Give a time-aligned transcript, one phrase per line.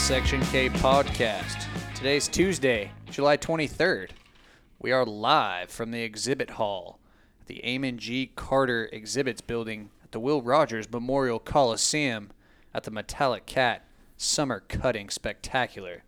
[0.00, 1.66] Section K podcast.
[1.94, 4.10] Today's Tuesday, July 23rd.
[4.80, 6.98] We are live from the exhibit hall
[7.40, 8.32] at the Amon G.
[8.34, 12.30] Carter Exhibits Building at the Will Rogers Memorial Coliseum
[12.74, 13.84] at the Metallic Cat
[14.16, 16.02] Summer Cutting Spectacular.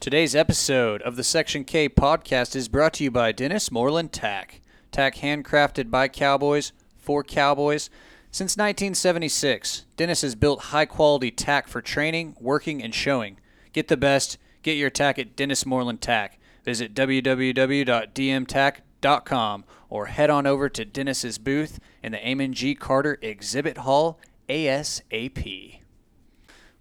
[0.00, 4.60] Today's episode of the Section K podcast is brought to you by Dennis Moreland Tack.
[4.90, 7.88] Tack handcrafted by cowboys for cowboys.
[8.36, 13.38] Since 1976, Dennis has built high quality tack for training, working, and showing.
[13.72, 14.36] Get the best.
[14.62, 16.38] Get your tack at Dennis Moreland Tack.
[16.62, 22.74] Visit www.dmtack.com or head on over to Dennis's booth in the Amon G.
[22.74, 25.80] Carter Exhibit Hall ASAP.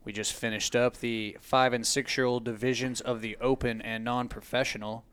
[0.03, 4.03] We just finished up the five and six year old divisions of the open and
[4.03, 5.05] non professional.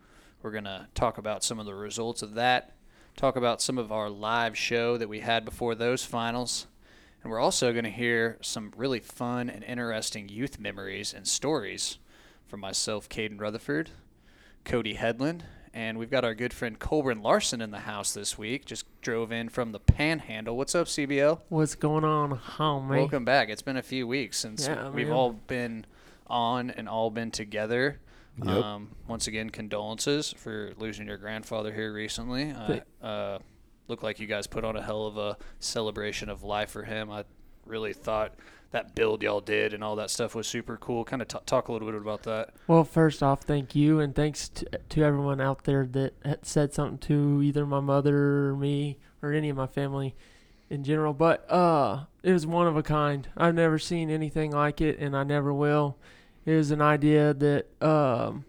[0.43, 2.75] We're going to talk about some of the results of that,
[3.17, 6.67] talk about some of our live show that we had before those finals,
[7.23, 11.99] and we're also going to hear some really fun and interesting youth memories and stories
[12.47, 13.91] from myself, Caden Rutherford,
[14.65, 18.67] Cody Headland, and we've got our good friend Colburn Larson in the house this week.
[18.67, 20.57] Just drove in from the Panhandle.
[20.57, 21.41] What's up, CBL?
[21.49, 22.91] What's going on, homie?
[22.99, 23.49] Welcome back.
[23.49, 25.17] It's been a few weeks since Yeah, we've man.
[25.17, 25.87] all been
[26.27, 28.01] on and all been together.
[28.38, 28.64] Yep.
[28.64, 32.52] Um, once again, condolences for losing your grandfather here recently.
[32.52, 33.38] I, uh,
[33.88, 37.10] looked like you guys put on a hell of a celebration of life for him.
[37.10, 37.25] I
[37.66, 38.34] really thought
[38.70, 41.05] that build y'all did and all that stuff was super cool.
[41.05, 42.55] Kind of t- talk a little bit about that.
[42.66, 46.98] Well, first off, thank you, and thanks to, to everyone out there that said something
[46.98, 50.14] to either my mother or me or any of my family
[50.70, 51.12] in general.
[51.12, 53.28] But uh, it was one of a kind.
[53.36, 55.98] I've never seen anything like it, and I never will.
[56.45, 58.44] It was an idea that um,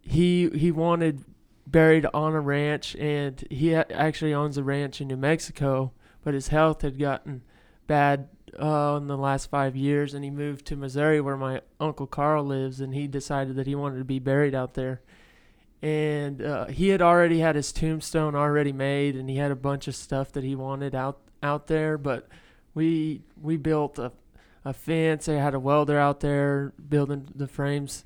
[0.00, 1.24] he he wanted
[1.66, 5.92] buried on a ranch, and he actually owns a ranch in New Mexico,
[6.22, 7.42] but his health had gotten
[7.86, 8.28] bad
[8.60, 12.44] uh, in the last five years, and he moved to Missouri, where my uncle Carl
[12.44, 15.00] lives, and he decided that he wanted to be buried out there.
[15.80, 19.88] And uh, he had already had his tombstone already made, and he had a bunch
[19.88, 21.98] of stuff that he wanted out out there.
[21.98, 22.28] But
[22.74, 24.12] we we built a
[24.64, 25.26] a fence.
[25.26, 28.04] They had a welder out there building the frames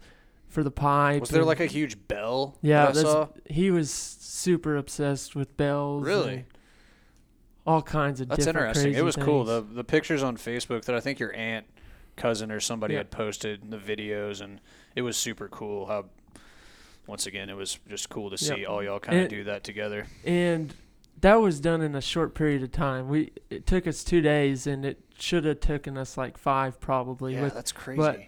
[0.48, 1.20] for the pipes.
[1.22, 2.56] Was there and- like a huge bell?
[2.62, 3.28] yeah, that I that's- saw?
[3.48, 6.04] he was super obsessed with bells.
[6.04, 6.44] Really?
[7.66, 8.94] all kinds of That's interesting.
[8.94, 9.42] It was cool.
[9.44, 11.66] The the pictures on Facebook that I think your aunt,
[12.14, 13.00] cousin, or somebody Yeah.
[13.00, 14.60] had posted the videos, and
[14.94, 15.86] it was super cool.
[15.86, 16.04] How
[17.08, 18.66] once again, it was just cool to see Yeah.
[18.68, 20.06] all y'all kind of do that together.
[20.24, 20.74] and
[21.20, 23.08] that was done in a short period of time.
[23.08, 27.34] We it took us two days, and it should have taken us like five probably.
[27.34, 27.98] Yeah, with that's crazy.
[27.98, 28.20] but-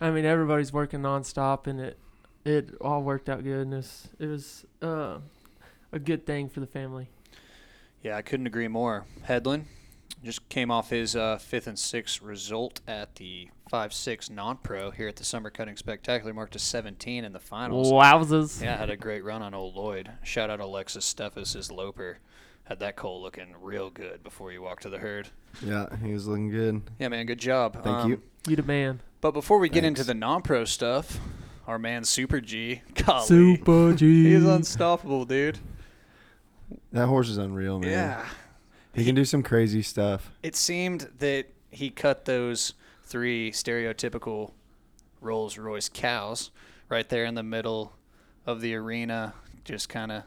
[0.00, 1.98] I mean, everybody's working nonstop, and it
[2.44, 3.60] it all worked out good.
[3.60, 5.18] And it was, it was uh,
[5.92, 7.08] a good thing for the family.
[8.02, 9.06] yeah, I couldn't agree more.
[9.22, 9.66] Headland
[10.24, 14.90] just came off his uh, fifth and sixth result at the five six non pro
[14.90, 17.90] here at the Summer Cutting Spectacular, marked a 17 in the finals.
[17.92, 18.62] Wowzers!
[18.62, 20.10] Yeah, had a great run on old Lloyd.
[20.22, 22.18] Shout out Alexis Steffes, his loper.
[22.64, 25.28] Had that coal looking real good before you walked to the herd.
[25.62, 26.80] Yeah, he was looking good.
[26.98, 27.74] Yeah, man, good job.
[27.74, 28.22] Thank Um, you.
[28.48, 29.00] You the man.
[29.20, 31.18] But before we get into the non-pro stuff,
[31.66, 34.32] our man Super G, golly, Super G.
[34.32, 35.58] he's unstoppable, dude.
[36.92, 37.90] That horse is unreal, man.
[37.90, 38.24] Yeah,
[38.94, 40.30] He can do some crazy stuff.
[40.42, 44.52] it seemed that he cut those three stereotypical
[45.20, 46.50] Rolls Royce cows
[46.88, 47.92] right there in the middle
[48.46, 49.34] of the arena,
[49.64, 50.22] just kind of.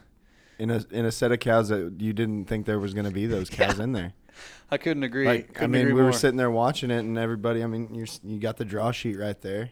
[0.59, 3.11] In a in a set of cows that you didn't think there was going to
[3.11, 4.13] be those cows in there.
[4.71, 5.25] I couldn't agree.
[5.25, 6.09] Like I couldn't mean, agree we more.
[6.09, 7.63] were sitting there watching it, and everybody.
[7.63, 9.69] I mean, you're you got the draw sheet right there,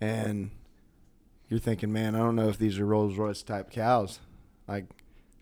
[0.00, 0.50] and
[1.48, 4.18] you're thinking, man, I don't know if these are Rolls Royce type cows.
[4.66, 4.86] Like,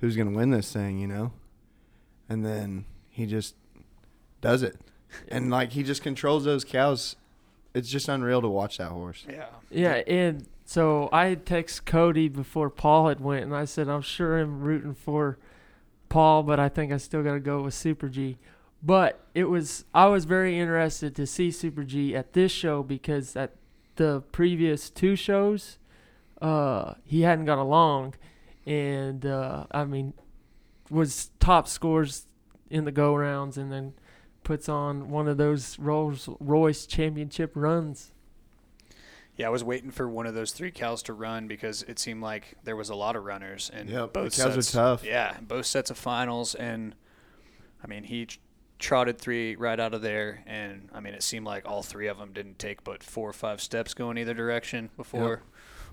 [0.01, 0.99] who's going to win this thing?
[0.99, 1.33] You know.
[2.29, 3.55] And then he just
[4.41, 4.77] does it,
[5.29, 7.17] and like he just controls those cows.
[7.75, 9.27] It's just unreal to watch that horse.
[9.29, 9.47] Yeah.
[9.71, 14.03] Yeah, and so I had text Cody before Paul had went, and I said I'm
[14.03, 15.39] sure I'm rooting for
[16.09, 18.39] Paul, but I think I still got to go with Super G.
[18.83, 23.35] But it was I was very interested to see Super G at this show because
[23.35, 23.53] at
[23.97, 25.79] the previous two shows,
[26.41, 28.15] uh, he hadn't got along,
[28.67, 30.15] and uh, I mean,
[30.91, 32.27] was top scores
[32.71, 33.95] in the go rounds, and then
[34.45, 38.13] puts on one of those Rolls Royce championship runs.
[39.37, 42.23] Yeah, I was waiting for one of those three cows to run because it seemed
[42.23, 45.05] like there was a lot of runners and Yep, both the cows are tough.
[45.05, 46.97] Yeah, both sets of finals, and
[47.83, 48.27] I mean he
[48.81, 52.19] trotted three right out of there, and I mean it seemed like all three of
[52.19, 55.43] them didn't take but four or five steps going either direction before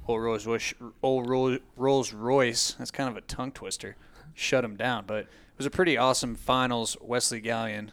[0.08, 2.74] old Rolls Royce, old Rolls, Rolls Royce.
[2.74, 3.96] That's kind of a tongue twister.
[4.36, 5.28] Shut him down, but it
[5.58, 6.96] was a pretty awesome finals.
[7.02, 7.90] Wesley Galyean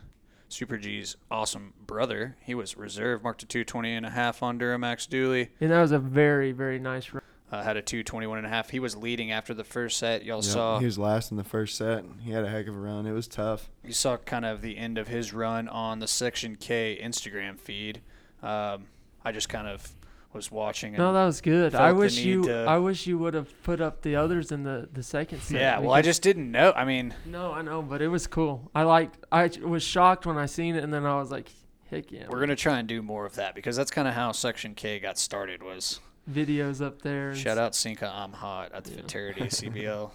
[0.48, 2.36] Super G's awesome brother.
[2.44, 5.50] He was reserve, marked a 220 and a half on Duramax Dooley.
[5.60, 7.22] And that was a very, very nice run.
[7.50, 8.70] Uh, had a 221 and a half.
[8.70, 10.24] He was leading after the first set.
[10.24, 12.02] Y'all Yep, saw he was last in the first set.
[12.22, 13.06] He had a heck of a run.
[13.06, 13.68] It was tough.
[13.84, 18.00] you saw kind of the end of his run on the Section K Instagram feed.
[18.42, 18.86] Um,
[19.24, 19.92] I just kind of
[20.34, 20.92] was watching.
[20.94, 21.74] No, that was good.
[21.74, 22.42] I wish you.
[22.44, 25.60] to- I wish you would have put up the others in the the second set.
[25.60, 26.72] yeah, well, I just didn't know.
[26.74, 28.70] I mean, No, I know, but it was cool.
[28.74, 29.18] I liked.
[29.30, 31.48] I was shocked when I seen it, and then I was like,
[31.90, 34.32] "Heck yeah!" we're gonna try and do more of that because that's kind of how
[34.32, 35.62] Section K got started.
[35.62, 36.00] Was
[36.30, 37.34] videos up there.
[37.34, 38.96] shout out Sinka, I'm hot at the Yeah.
[38.98, 40.10] Futurity CBL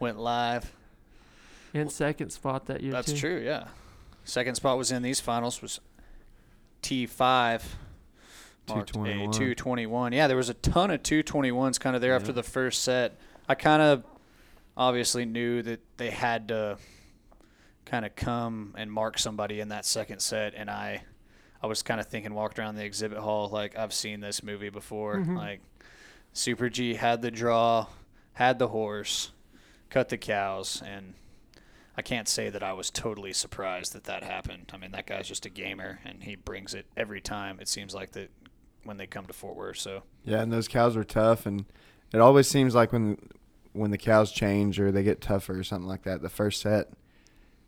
[0.00, 0.72] went live.
[1.72, 3.18] In second spot that year That's too.
[3.18, 3.42] true.
[3.44, 3.68] Yeah.
[4.24, 5.80] Second spot was in these finals was
[6.82, 7.62] T5.
[8.68, 9.32] Marked a 221.
[9.32, 10.12] 221.
[10.12, 13.16] Yeah, there was a ton of 221s kind of there after the first set.
[13.48, 14.04] I kind of
[14.76, 16.78] obviously knew that they had to
[17.84, 21.02] kind of come and mark somebody in that second set and I
[21.62, 24.70] I was kind of thinking walked around the exhibit hall like I've seen this movie
[24.70, 25.16] before.
[25.16, 25.36] Mhm.
[25.36, 25.60] Like
[26.32, 27.86] Super G had the draw,
[28.32, 29.30] had the horse,
[29.90, 31.14] cut the cows and
[31.96, 34.70] I can't say that I was totally surprised that that happened.
[34.74, 37.60] I mean, that guy's just a gamer, and he brings it every time.
[37.60, 38.30] It seems like that
[38.84, 39.78] when they come to Fort Worth.
[39.78, 41.64] So Yeah, and those cows are tough, and
[42.12, 43.18] it always seems like when
[43.72, 46.90] when the cows change or they get tougher or something like that, the first set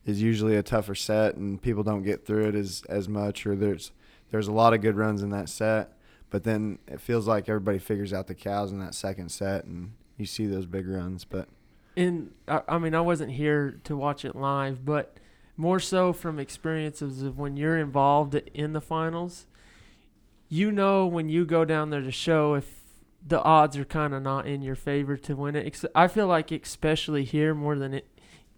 [0.04, 3.56] is usually a tougher set, and people don't get through it as as much, or
[3.56, 3.92] there's
[4.30, 5.92] there's a lot of good runs in that set,
[6.30, 9.92] but then it feels like everybody figures out the cows in that second set, and
[10.16, 11.24] you see those big runs.
[11.24, 11.48] But
[11.96, 15.16] And I, I mean, I wasn't here to watch it live, but
[15.56, 19.46] more so from experiences of when you're involved in the finals,
[20.48, 22.82] you know when you go down there to show if
[23.26, 25.84] the odds are kind of not in your favor to win it.
[25.94, 28.06] I feel like especially here more than it,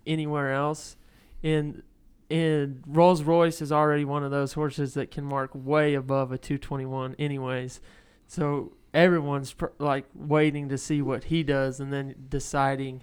[0.06, 0.96] anywhere else,
[1.42, 1.82] in
[2.30, 6.36] and Rolls Royce is already one of those horses that can mark way above a
[6.36, 7.80] 221 anyways.
[8.26, 13.00] So everyone's pr- like waiting to see what he does and then deciding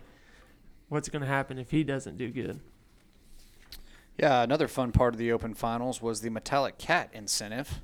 [0.90, 2.60] what's going to happen if he doesn't do good.
[4.20, 7.82] yeah, another fun part of the Open Finals was the Metallic Cat incentive.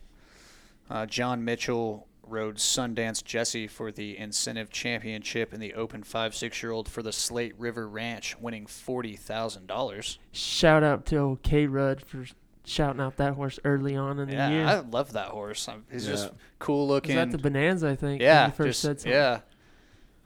[0.92, 6.62] Uh, John Mitchell rode Sundance Jesse for the incentive championship in the Open five six
[6.62, 10.20] year old for the Slate River Ranch, winning forty thousand dollars.
[10.34, 12.26] Shout out to old K Rudd for
[12.66, 14.66] shouting out that horse early on in the Yeah, year.
[14.66, 15.68] I love that horse.
[15.68, 17.16] Um, He's just cool was looking.
[17.16, 18.22] that the Bonanza, I think?
[18.22, 19.12] yeah, you first just, said something?
[19.14, 19.40] yeah.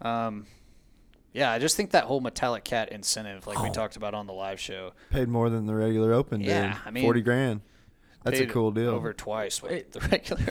[0.02, 0.48] Um,
[1.32, 3.74] yeah, I just think that whole Metallic Cat incentive, like we Oh.
[3.74, 6.78] talked about on the live show, paid more than the regular Open Yeah, did.
[6.86, 7.62] I mean, forty grand.
[8.26, 8.90] That's a cool deal.
[8.90, 10.44] over twice what the regular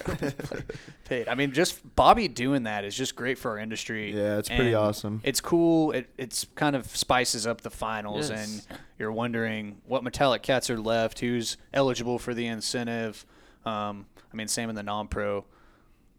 [1.05, 1.29] paid.
[1.29, 4.13] I mean, just Bobby doing that is just great for our industry.
[4.17, 5.21] Yeah, it's pretty and awesome.
[5.25, 5.91] It's cool.
[5.93, 8.63] It it's kind of spices up the finals, Yes.
[8.71, 13.27] and you're wondering what metallic cats are left, who's eligible for the incentive.
[13.67, 15.45] Um, I mean, same in the non-pro.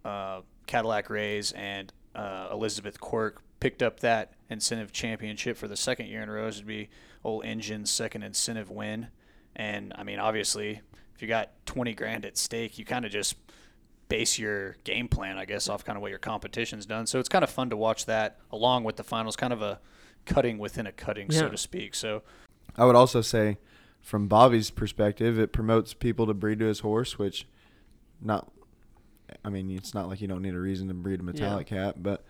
[0.03, 6.07] Uh, Cadillac Rays and uh, Elizabeth Quirk picked up that incentive championship for the second
[6.07, 6.45] year in a row.
[6.47, 6.89] This would be
[7.23, 9.07] old Engine's second incentive win,
[9.55, 10.81] and I mean, obviously,
[11.15, 13.35] if you got 20 grand at stake, you kind of just
[14.09, 17.07] base your game plan, I guess, off kind of what your competition's done.
[17.07, 19.79] So it's kind of fun to watch that along with the finals, kind of a
[20.25, 21.95] cutting within a cutting, so to speak.
[21.95, 22.23] So
[22.75, 23.57] I would also say,
[24.01, 27.47] from Bobby's perspective, it promotes people to breed to his horse, which
[28.21, 28.51] not.
[29.43, 32.03] I mean, it's not like you don't need a reason to breed a metallic cat,
[32.03, 32.23] but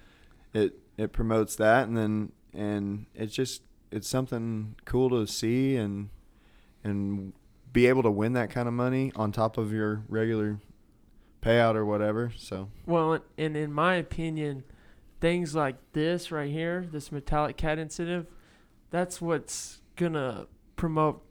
[0.53, 6.09] it it promotes that, and then and it's just it's something cool to see and
[6.83, 7.33] and
[7.75, 10.57] be able to win that kind of money on top of your regular
[11.41, 12.31] payout or whatever.
[12.37, 14.63] So Well, and in my opinion,
[15.19, 18.27] things like this right here, this metallic cat incentive,
[18.91, 21.21] that's what's gonna promote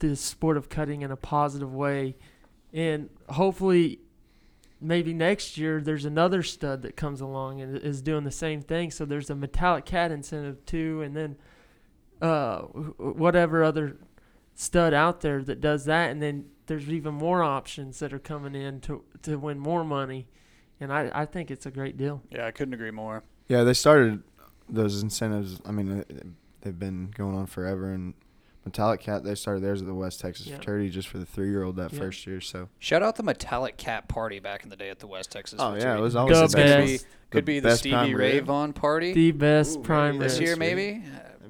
[0.00, 2.16] the sport of cutting in a positive way,
[2.72, 4.00] and hopefully,
[4.80, 8.90] maybe next year there's another stud that comes along and is doing the same thing.
[8.90, 11.36] So there's a metallic cat incentive too, and then
[12.20, 13.98] uh, whatever other
[14.54, 18.54] stud out there that does that, and then there's even more options that are coming
[18.54, 20.26] in to to win more money,
[20.80, 22.22] and I I think it's a great deal.
[22.30, 23.24] yeah, I couldn't agree more.
[23.48, 24.22] yeah, they started
[24.68, 25.60] those incentives.
[25.66, 28.14] I mean, they've been going on forever, and
[28.64, 30.54] Metallic Cat they started theirs at the West Texas Yeah.
[30.56, 31.98] Futurity just for the three year old that Yeah.
[31.98, 32.40] first year.
[32.40, 35.58] So Shout out the Metallic Cat party back in the day at the West Texas.
[35.60, 37.06] Oh, yeah, it was always the It's gonna be best.
[37.30, 38.38] could The be the Stevie Ray.
[38.38, 40.58] Vaughan party The best Ooh, prime maybe this year, sweet.
[40.60, 41.02] maybe.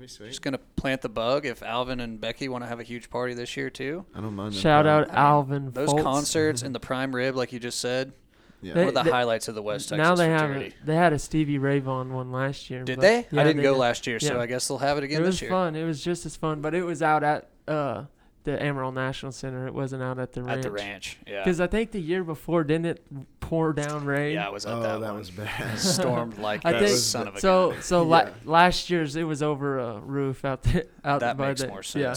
[0.03, 0.29] That'd be sweet.
[0.31, 3.35] Just gonna plant the bug if Alvin and Becky want to have a huge party
[3.35, 4.05] this year too.
[4.15, 4.53] I don't mind.
[4.55, 5.03] them Shout prime.
[5.05, 5.71] out Alvin.
[5.71, 6.03] Those Foltz.
[6.03, 8.13] concerts in the prime rib, like you just said,
[8.61, 8.75] Yeah.
[8.75, 10.67] They- one of the they- highlights of the West Texas now they have Futurity.
[10.67, 10.75] it.
[10.87, 12.83] They had a Stevie Ray Vaughan one last year.
[12.83, 13.27] Did but- they?
[13.31, 13.79] Yeah, I didn't they go did.
[13.79, 14.41] last year, so Yeah.
[14.41, 15.51] I guess they'll have it again it was this year.
[15.51, 15.77] fun.
[15.77, 18.05] It was just as fun, but it was out at uh,
[18.43, 19.69] the Amarillo National Center.
[19.69, 20.57] It wasn't out at the ranch.
[20.57, 21.45] At the ranch, yeah.
[21.45, 23.07] Because I think the year before, didn't it
[23.53, 24.33] pour down rain?
[24.33, 25.19] Yeah, I was at Oh, that, that one.
[25.19, 25.75] was bad.
[25.75, 27.83] It stormed like I the think- son of a So gun.
[27.83, 31.61] so la- last year's it was over a roof out there out That by makes
[31.61, 32.15] the more yeah.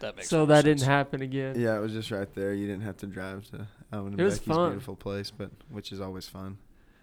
[0.00, 0.80] That makes So that sense.
[0.80, 1.58] didn't happen again.
[1.58, 2.52] Yeah, it was just right there.
[2.52, 4.70] You didn't have to drive to Owen and It was Becky's fun.
[4.72, 6.58] beautiful place, but which is always fun.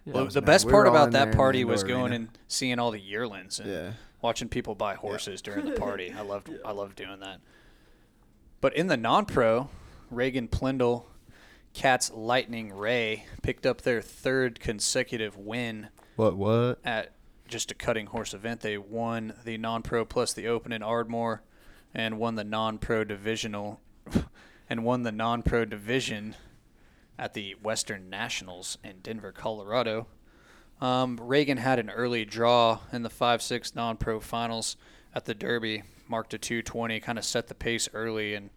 [0.05, 0.13] Yeah.
[0.13, 0.45] Well, the nice.
[0.45, 3.59] best We part were about that party was indoor going and seeing all the yearlings
[3.59, 3.91] and Yeah.
[4.21, 6.13] watching people buy horses during the party.
[6.15, 7.39] I loved I loved doing that.
[8.61, 9.69] But in the non-pro,
[10.11, 11.07] Reagan Plindle,
[11.73, 16.35] Cats Lightning Ray picked up their third consecutive win What?
[16.37, 16.79] What?
[16.83, 17.13] at
[17.47, 18.61] just a cutting horse event.
[18.61, 21.43] They won the non-pro plus the open in Ardmore,
[21.93, 23.81] and won the non-pro divisional,
[24.69, 26.35] and won the non-pro division
[27.19, 30.07] at the Western Nationals in Denver, Colorado.
[30.79, 34.77] Um, Reagan had an early draw in the five-six non-pro finals
[35.13, 38.49] at the Derby, marked a 220, kind of set the pace early, and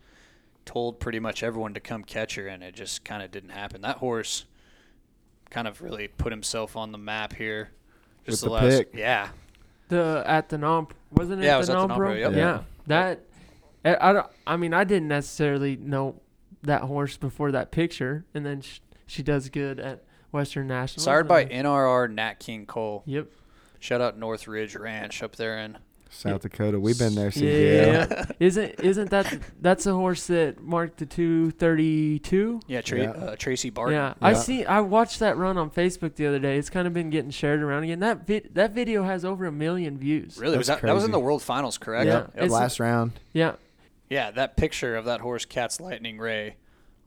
[0.65, 3.83] told pretty much everyone to come catch her, and it just kind of didn't happen.
[3.83, 4.45] That horse
[5.51, 7.71] kind of really put himself on the map here.
[8.27, 8.91] Just With the, the last, pick.
[8.95, 9.29] yeah,
[9.89, 12.13] The at the non wasn't it Yeah, it the was at the non pro?
[12.15, 12.33] yep.
[12.33, 12.39] Yeah.
[12.39, 12.63] Yeah.
[12.87, 13.21] That
[13.85, 16.21] I, I don't- I mean I didn't necessarily know
[16.63, 20.03] that horse before that picture, and then she, she does good at
[20.33, 21.05] Western National.
[21.05, 23.03] sired by NRR Nat King Cole.
[23.07, 23.29] Yep.
[23.79, 25.77] Shout out North Ridge Ranch up there in
[26.11, 26.79] South Dakota.
[26.79, 28.07] We've been there, Yeah.
[28.07, 28.37] CJL.
[28.41, 32.61] isn't isn't that that's a horse that marked the two thirty two?
[32.69, 33.11] yeah, Tra- Yeah.
[33.11, 33.95] Uh, Tracy Barton.
[33.95, 34.65] Yeah, I see.
[34.65, 36.57] I watched that run on Facebook the other day.
[36.57, 37.99] It's kind of been getting shared around again.
[37.99, 40.39] That vi- that video has over a million views.
[40.39, 41.19] Really, was That's that that was in the.
[41.21, 42.07] World Finals, correct?
[42.07, 42.27] Yeah.
[42.41, 42.51] Yep.
[42.51, 43.13] Last round.
[43.33, 43.55] Yeah,
[44.09, 46.57] Yeah, that picture of that horse, Cat's Lightning Ray,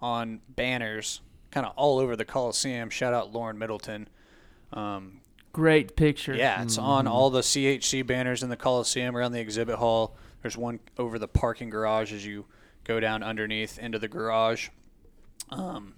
[0.01, 2.89] on banners, kind of all over the Coliseum.
[2.89, 4.07] Shout out Lauren Middleton.
[4.73, 5.21] Um,
[5.57, 6.35] great picture.
[6.35, 6.85] yeah, it's Mm-hmm.
[6.85, 10.15] on all the CHC banners in the Coliseum around the exhibit hall.
[10.43, 12.45] There's one over the parking garage as you
[12.83, 14.69] go down underneath into the garage.
[15.49, 15.95] Um,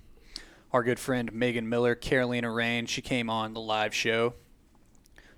[0.72, 4.34] our good friend Megan Miller, Carolina Rain, she came on the live show,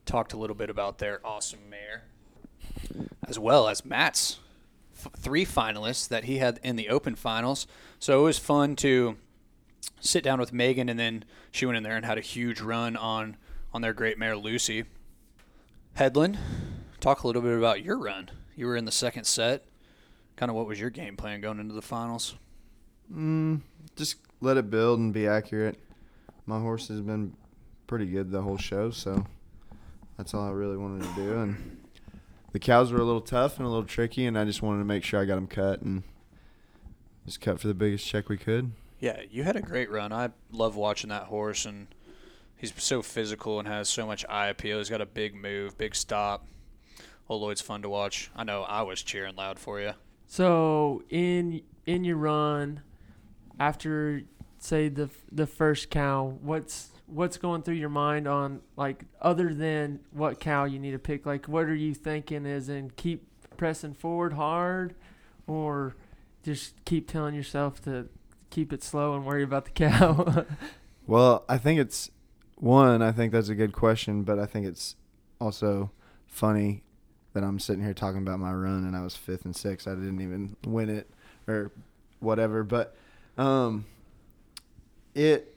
[0.06, 2.04] talked a little bit about their awesome mare,
[3.28, 4.40] as well as Matt's
[4.96, 7.66] f- three finalists that he had in the open finals.
[7.98, 9.18] So it was fun to
[10.00, 12.96] sit down with Megan, and then she went in there and had a huge run
[12.96, 13.36] on
[13.74, 14.86] on their great mare Lucy.
[15.94, 16.38] Headland,
[17.00, 18.30] talk a little bit about your run.
[18.56, 19.66] You were in the second set.
[20.36, 22.36] Kind of what was your game plan going into the finals?
[23.14, 23.62] Mm,
[23.96, 25.78] just let it build and be accurate.
[26.46, 27.36] My horse has been
[27.88, 29.26] pretty good the whole show, so
[30.18, 31.40] that's all I really wanted to do.
[31.40, 31.78] And
[32.52, 34.86] the cows were a little tough and a little tricky, and I just wanted to
[34.86, 36.04] make sure I got them cut and
[37.26, 38.72] just cut for the biggest check we could.
[39.00, 40.14] Yeah, you had a great run.
[40.14, 41.88] I love watching that horse, and
[42.62, 44.78] he's so physical and has so much eye appeal.
[44.78, 46.46] He's got a big move, big stop.
[47.28, 48.30] Old Lloyd's fun to watch.
[48.36, 49.94] I know I was cheering loud for you.
[50.28, 52.82] So in in your run,
[53.60, 54.22] after
[54.60, 60.00] say the the first cow, what's what's going through your mind on like other than
[60.12, 61.26] what cow you need to pick?
[61.26, 62.46] Like what are you thinking?
[62.46, 63.26] Is in keep
[63.58, 64.94] pressing forward hard,
[65.48, 65.96] or
[66.44, 68.08] just keep telling yourself to
[68.52, 70.46] keep it slow and worry about the cow?
[71.08, 72.12] Well, I think it's
[72.62, 73.02] one.
[73.02, 74.96] I think that's a good question, but I think it's
[75.40, 75.92] also
[76.28, 76.84] funny
[77.34, 79.88] that I'm sitting here talking about my run and I was fifth and sixth.
[79.88, 81.10] I didn't even win it
[81.48, 81.72] or
[82.20, 82.64] whatever.
[82.64, 82.96] But
[83.38, 83.86] um,
[85.16, 85.56] it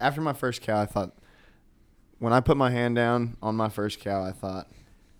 [0.00, 1.12] after my first cow, I thought
[2.18, 4.68] when I put my hand down on my first cow, I thought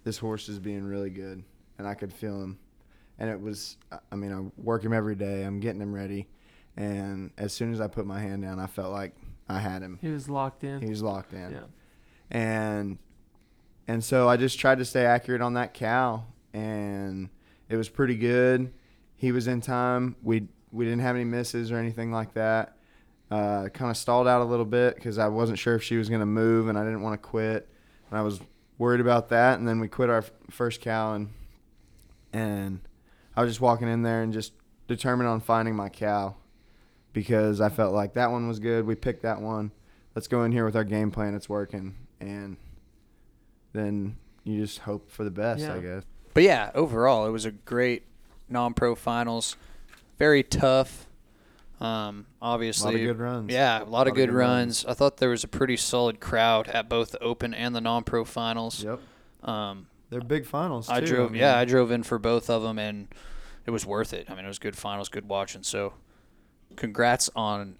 [0.04, 1.42] this horse is being really good,
[1.78, 2.58] and I could feel him.
[3.18, 3.76] And it was,
[4.10, 5.42] I mean, I work him every day.
[5.42, 6.26] I'm getting him ready.
[6.76, 9.14] And as soon as I put my hand down, I felt like
[9.48, 9.98] I had him.
[10.00, 10.80] he was locked in.
[10.80, 11.50] He was locked in.
[11.50, 11.60] yeah.
[12.30, 12.98] And
[13.86, 16.24] and so I just tried to stay accurate on that cow
[16.54, 17.28] and
[17.68, 18.72] it was pretty good.
[19.16, 20.16] He was in time.
[20.22, 22.76] We we didn't have any misses or anything like that.
[23.30, 26.08] Uh, kind of stalled out a little bit because I wasn't sure if she was
[26.08, 27.68] going to move and I didn't want to quit.
[28.10, 28.40] And I was
[28.78, 29.58] worried about that.
[29.58, 31.30] And then we quit our f- first cow and
[32.32, 32.80] and
[33.36, 34.52] I was just walking in there and just
[34.88, 36.36] determined on finding my cow
[37.14, 38.84] because I felt like that one was good.
[38.86, 39.70] We picked that one.
[40.14, 41.34] Let's go in here with our game plan.
[41.34, 42.58] It's working, and
[43.72, 45.74] then you just hope for the best, Yeah.
[45.74, 46.02] I guess.
[46.34, 48.02] But yeah, overall, it was a great
[48.48, 49.56] non-pro finals.
[50.18, 51.06] Very tough.
[51.80, 53.52] Um, A lot obviously, of good runs.
[53.52, 54.84] Yeah, a lot, of good, runs.
[54.84, 58.24] I thought there was a pretty solid crowd at both the open and the non-pro
[58.24, 58.84] finals.
[58.84, 59.00] Yep.
[59.48, 60.88] Um, They're big finals.
[60.88, 61.06] I too.
[61.06, 63.08] drove, mean, yeah, I drove in for both of them, and
[63.66, 64.30] it was worth it.
[64.30, 65.62] I mean, it was good finals, good watching.
[65.64, 65.94] So,
[66.76, 67.76] congrats on,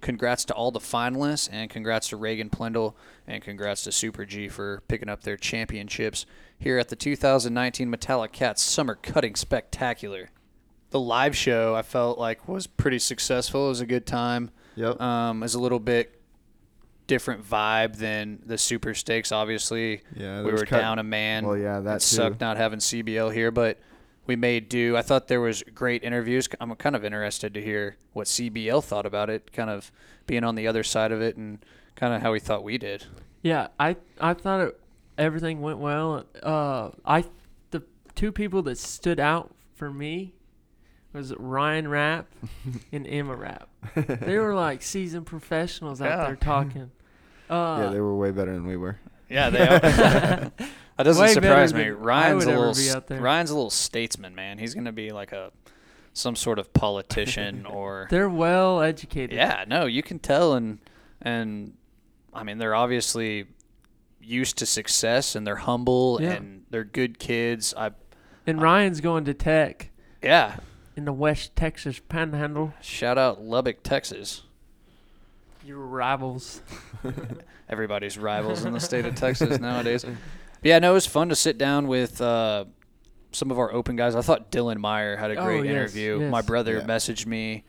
[0.00, 4.48] congrats to all the finalists, and congrats to Reagan Plendel, and congrats to Super G
[4.48, 6.26] for picking up their championships
[6.58, 10.30] here at the 2019 Metallic Cats Summer Cutting Spectacular.
[10.90, 13.66] The live show I felt like was pretty successful.
[13.66, 14.50] It was a good time.
[14.76, 15.00] Yep.
[15.00, 16.20] Um, it was a little bit
[17.06, 19.32] different vibe than the Super Stakes.
[19.32, 21.46] Obviously, Yeah, we were cut- down a man.
[21.46, 23.78] Well, yeah, that sucked not having CBL here, but
[24.26, 24.96] we made do.
[24.96, 26.48] I thought there was great interviews.
[26.60, 29.90] I'm kind of interested to hear what CBL thought about it, kind of
[30.26, 31.58] being on the other side of it, and
[31.96, 33.06] kind of how he thought we did.
[33.42, 34.80] Yeah, I I thought it,
[35.18, 36.24] everything went well.
[36.42, 37.24] Uh, I
[37.70, 37.82] the
[38.14, 40.34] two people that stood out for me
[41.12, 42.26] was Ryan Rapp
[42.92, 43.68] and Emma Rapp.
[43.94, 46.24] They were like seasoned professionals out Yeah.
[46.26, 46.90] there talking.
[47.50, 48.98] Uh, yeah, they were way better than we were.
[49.28, 50.52] Yeah, they are.
[50.96, 51.88] that doesn't Way surprise me.
[51.88, 53.20] Ryan's a little be s- out there.
[53.20, 54.58] Ryan's a little statesman, man.
[54.58, 55.50] He's gonna be like a
[56.12, 59.36] some sort of politician or they're well educated.
[59.36, 60.78] Yeah, no, you can tell, and
[61.20, 61.74] and
[62.32, 63.46] I mean they're obviously
[64.20, 66.32] used to success, and they're humble, Yeah.
[66.34, 67.74] and they're good kids.
[67.76, 67.90] I
[68.46, 69.90] And Ryan's going to Tech
[70.22, 70.56] yeah,
[70.96, 72.72] in the West Texas Panhandle.
[72.80, 74.42] shout out Lubbock, Texas.
[75.66, 76.62] Your rivals.
[77.68, 80.04] Everybody's rivals in the state of Texas nowadays.
[80.64, 82.64] But yeah, no, it was fun to sit down with uh,
[83.32, 84.14] some of our open guys.
[84.16, 86.20] I thought Dylan Meyer had a Oh, great yes, interview.
[86.20, 86.30] yes.
[86.32, 86.84] My brother Yeah.
[86.86, 87.64] messaged me.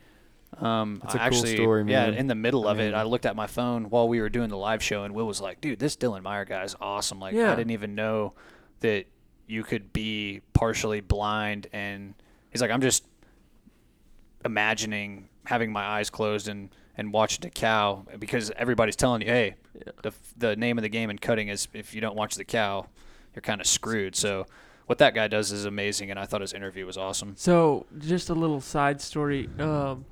[0.58, 3.02] Um, It's a I cool actually, story, Yeah, in the middle I of it, I
[3.02, 5.60] looked at my phone while we were doing the live show, and Will was like,
[5.60, 7.20] "Dude, this Dylan Meyer guy is awesome.
[7.20, 7.52] Like, Yeah.
[7.52, 8.32] I didn't even know
[8.80, 9.04] that
[9.46, 12.14] you could be partially blind." And
[12.50, 13.04] he's like, "I'm just
[14.42, 19.54] imagining having my eyes closed and and watching the cow because everybody's telling you, hey,
[20.02, 22.86] the the name of the game in cutting is if you don't watch the cow,
[23.34, 24.16] you're kind of screwed.
[24.16, 24.46] So
[24.86, 27.34] what that guy does is amazing, and I thought his interview was awesome.
[27.36, 29.48] So, just a little side story.
[29.58, 30.06] Um,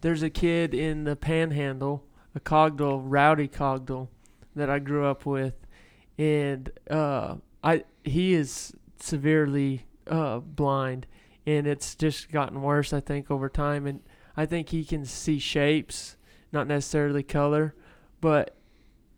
[0.00, 4.08] there's a kid in the Panhandle, a Cogdell, Rowdy Cogdell,
[4.54, 5.54] that I grew up with,
[6.16, 11.06] and uh, I he is severely uh, blind,
[11.44, 12.92] and it's just gotten worse.
[12.92, 14.00] I think over time, and
[14.36, 16.16] I think he can see shapes,
[16.52, 17.74] not necessarily color,
[18.20, 18.54] but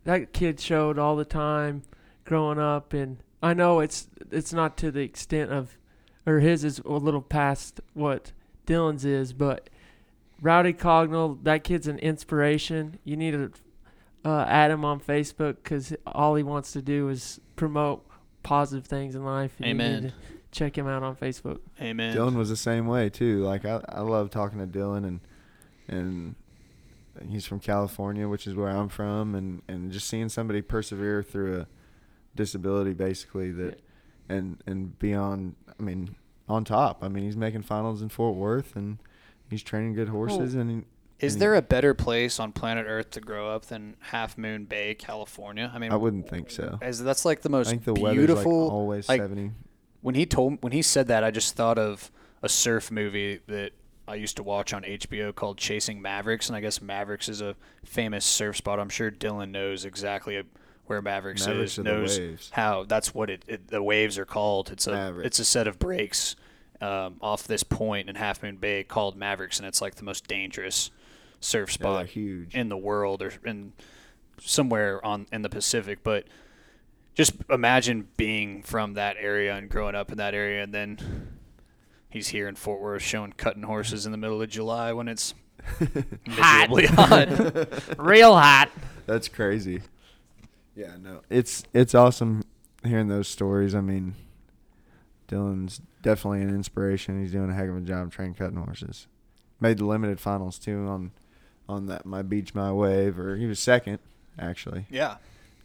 [0.03, 1.83] that kid showed all the time
[2.25, 5.77] growing up, and I know it's it's not to the extent of
[6.25, 8.31] or his is a little past what
[8.65, 9.69] Dylan's is, but
[10.41, 12.99] Rowdy Cogdell, that kid's an inspiration.
[13.03, 13.51] You need to
[14.25, 18.05] uh, add him on Facebook because all he wants to do is promote
[18.41, 19.53] positive things in life.
[19.57, 20.03] And You Amen.
[20.03, 20.15] need to
[20.51, 21.59] check him out on Facebook.
[21.81, 22.15] Amen.
[22.15, 23.43] Dylan was the same way too.
[23.43, 25.19] Like I, I love talking to Dylan and
[25.87, 26.35] and
[27.27, 31.61] he's from California, which is where I'm from, and and just seeing somebody persevere through
[31.61, 31.67] a
[32.35, 33.81] disability basically that
[34.29, 35.55] and and be on.
[35.79, 36.15] I mean,
[36.47, 37.03] on top.
[37.03, 38.97] I mean, he's making finals in Fort Worth and
[39.49, 40.69] he's training good horses and.
[41.19, 44.37] He, Is and there a better place on planet Earth to grow up than Half
[44.37, 45.71] Moon Bay, California?
[45.73, 46.77] I mean, I wouldn't think so.
[46.81, 48.69] as that's like the I most think the weather's like beautiful.
[48.69, 49.51] always like, seventy.
[50.01, 53.71] when he told when he said that, I just thought of a surf movie that
[54.07, 57.55] I used to watch on HBO called Chasing Mavericks, and I guess Mavericks is a
[57.85, 58.79] famous surf spot.
[58.79, 60.41] I'm sure Dylan knows exactly
[60.85, 62.49] where Mavericks, Mavericks is, knows waves.
[62.51, 64.71] how that's what it, it the waves are called.
[64.71, 65.27] It's a Mavericks.
[65.27, 66.35] it's a set of breaks
[66.81, 70.27] um, off this point in Half Moon Bay called Mavericks, and it's like the most
[70.27, 70.91] dangerous
[71.39, 72.53] surf spot huge.
[72.55, 73.73] in the world or in
[74.41, 76.25] somewhere on in the Pacific, but
[77.15, 81.32] just imagine being from that area and growing up in that area, and then
[82.13, 85.33] he's here in Fort Worth showing cutting horses in the middle of July when it's
[86.27, 87.97] miserably hot.
[87.97, 88.69] Real hot.
[89.07, 89.81] That's crazy.
[90.75, 92.43] Yeah, no, it's it's awesome
[92.83, 93.75] hearing those stories.
[93.75, 94.15] I mean,
[95.27, 97.19] Dylan's definitely an inspiration.
[97.19, 99.07] He's doing a heck of a job training cutting horses.
[99.59, 101.11] Made the limited finals too on
[101.67, 103.99] on that my beach my wave, or he was second
[104.37, 104.85] actually.
[104.89, 105.17] Yeah,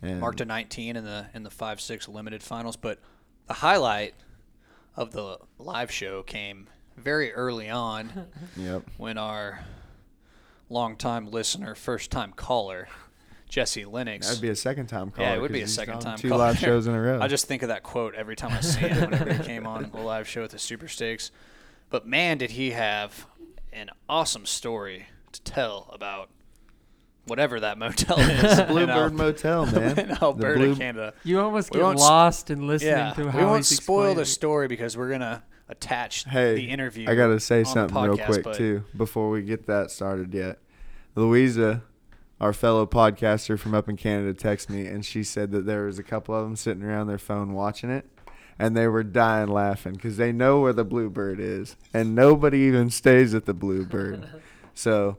[0.02, 2.98] And marked a 19 in the in the five six limited finals, but
[3.46, 4.14] the highlight
[4.98, 8.82] of the live show came very early on Yep.
[8.96, 9.60] when our
[10.68, 12.88] longtime listener, first time caller,
[13.48, 14.26] Jesse Lennox.
[14.26, 15.28] That'd be a second time caller.
[15.28, 16.46] Yeah, it would be a second time Two caller.
[16.46, 17.18] live shows in a row.
[17.22, 19.90] I just think of that quote every time I see him whenever he came on
[19.94, 21.30] the live show at the Super Stakes.
[21.90, 23.26] But man, did he have
[23.72, 26.28] an awesome story to tell about
[27.28, 28.58] whatever that motel is.
[28.58, 29.98] in Bluebird Motel, man.
[29.98, 31.14] in The Alberta, Blue- Canada.
[31.24, 33.68] You almost We get won't s- lost in listening Yeah, to we how won't he's
[33.68, 34.24] spoil the explaining.
[34.26, 37.08] story because we're gonna attach Hey, the interview.
[37.08, 39.90] I gotta say on the something real podcast, quick but too before we get that
[39.90, 40.58] started yet.
[41.14, 41.82] Louisa,
[42.40, 45.98] our fellow podcaster from up in Canada, texted me and she said that there was
[45.98, 48.06] a couple of them sitting around their phone watching it,
[48.58, 52.90] and they were dying laughing because they know where the Bluebird is, and nobody even
[52.90, 54.26] stays at the Bluebird.
[54.74, 55.18] so,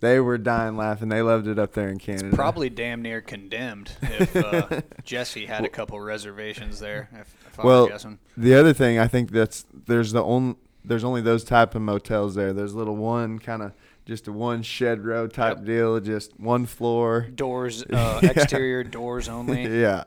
[0.00, 1.10] They were dying laughing.
[1.10, 2.34] They loved it up there in Canada.
[2.34, 7.08] Probably damn near condemned if uh, Jesse had a couple reservations there.
[7.12, 8.18] If, if I Well, was guessing.
[8.36, 12.34] The other thing I think that's there's the only there's only those type of motels
[12.34, 12.54] there.
[12.54, 13.72] There's little one kind of
[14.06, 15.66] just a one shed row type Yep.
[15.66, 17.28] deal, just one floor.
[17.34, 18.30] Doors, uh, Yeah.
[18.30, 19.64] exterior doors only.
[19.80, 20.04] yeah.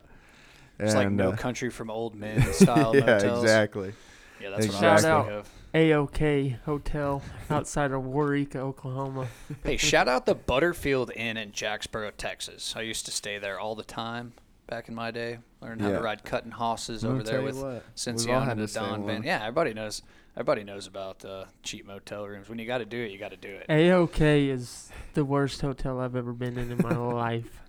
[0.80, 3.44] It's like And, no uh, country from old men style yeah, motels.
[3.44, 3.94] exactly.
[4.42, 5.22] Yeah, that's what I was out.
[5.26, 5.50] thinking of.
[5.74, 9.28] AOK Hotel outside of Warwick, Oklahoma.
[9.64, 12.74] Hey, shout out the Butterfield Inn in Jacksboro, Texas.
[12.78, 14.34] I used to stay there all the time
[14.68, 15.40] back in my day.
[15.62, 15.98] Learned how Yeah.
[15.98, 18.68] to ride cutting hosses I'm over there with what, Since we've all Young had and
[18.68, 19.04] the Don Band.
[19.20, 19.24] one.
[19.24, 20.02] Yeah, everybody knows.
[20.36, 22.50] Everybody knows about uh, cheap motel rooms.
[22.50, 23.68] When you got to do it, you got to do it.
[23.70, 27.62] AOK is the worst hotel I've ever been in in my life.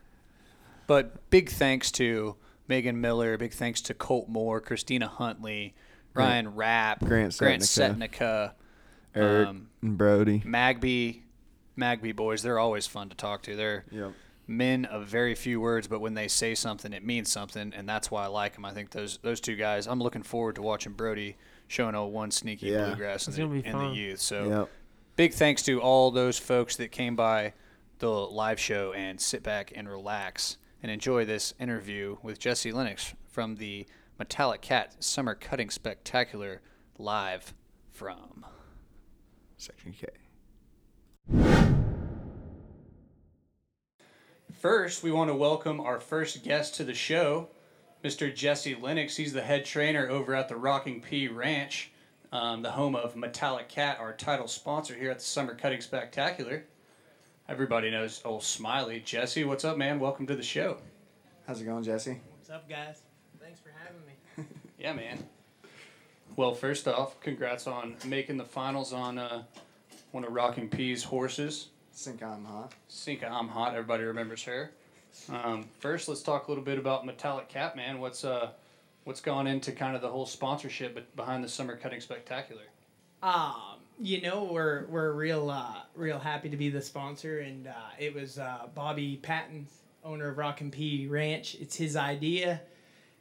[0.87, 2.37] But big thanks to
[2.69, 3.37] Megan Miller.
[3.39, 5.75] Big thanks to Colt Moore, Christina Huntley,
[6.15, 7.99] Grant- Ryan Rapp, Grant Grant Setnica.
[8.11, 8.53] Setnica,
[9.15, 10.41] Eric um, and Brody.
[10.41, 11.21] Magby.
[11.79, 13.57] Magby boys, they're always fun to talk to.
[13.57, 14.13] They're Yep.
[14.47, 18.11] men of very few words, but when they say something, it means something, and that's
[18.13, 18.65] why I like them.
[18.65, 19.87] I think those those two guys.
[19.89, 22.87] I'm looking forward to watching Brody showing a one sneaky Yeah.
[22.87, 24.21] bluegrass in the, in the youth.
[24.21, 24.71] So Yep.
[25.17, 27.55] big thanks to all those folks that came by
[27.99, 33.15] the live show and sit back and relax and enjoy this interview with Jesse Lennox
[33.27, 33.87] from the
[34.19, 36.61] Metallic Cat Summer Cutting Spectacular
[36.99, 37.53] live
[37.91, 38.47] from.
[39.57, 40.07] Section K.
[44.53, 47.49] First, we want to welcome our first guest to the show,
[48.05, 48.33] Mr.
[48.33, 49.17] Jesse Lennox.
[49.17, 51.91] He's the head trainer over at the Rocking P Ranch,
[52.31, 56.65] um, the home of Metallic Cat, our title sponsor here at the Summer Cutting Spectacular.
[57.49, 59.01] Everybody knows old Smiley.
[59.01, 59.99] Jesse, what's up, man?
[59.99, 60.79] Welcome to the show.
[61.49, 62.21] How's it going, Jesse?
[62.39, 63.03] What's up, guys?
[63.45, 64.57] Thanks for having me.
[64.79, 65.23] Yeah, man.
[66.37, 69.45] Well, first off, congrats on making the finals on uh,
[70.13, 71.69] one of Rocking P's horses.
[71.93, 72.73] Think I'm hot.
[72.89, 73.73] Cinca I'm Hot.
[73.73, 74.73] Everybody remembers her.
[75.31, 78.01] Um, first, let's talk a little bit about Metallic Cat, man.
[78.01, 78.51] What's uh,
[79.05, 82.65] what's gone into kind of the whole sponsorship behind the Summer Cutting Spectacular?
[83.23, 87.73] Um, you know, we're we're real uh, real happy to be the sponsor, and uh,
[87.99, 89.67] it was uh, Bobby Patton,
[90.03, 91.55] owner of Rocking P Ranch.
[91.61, 92.61] It's his idea,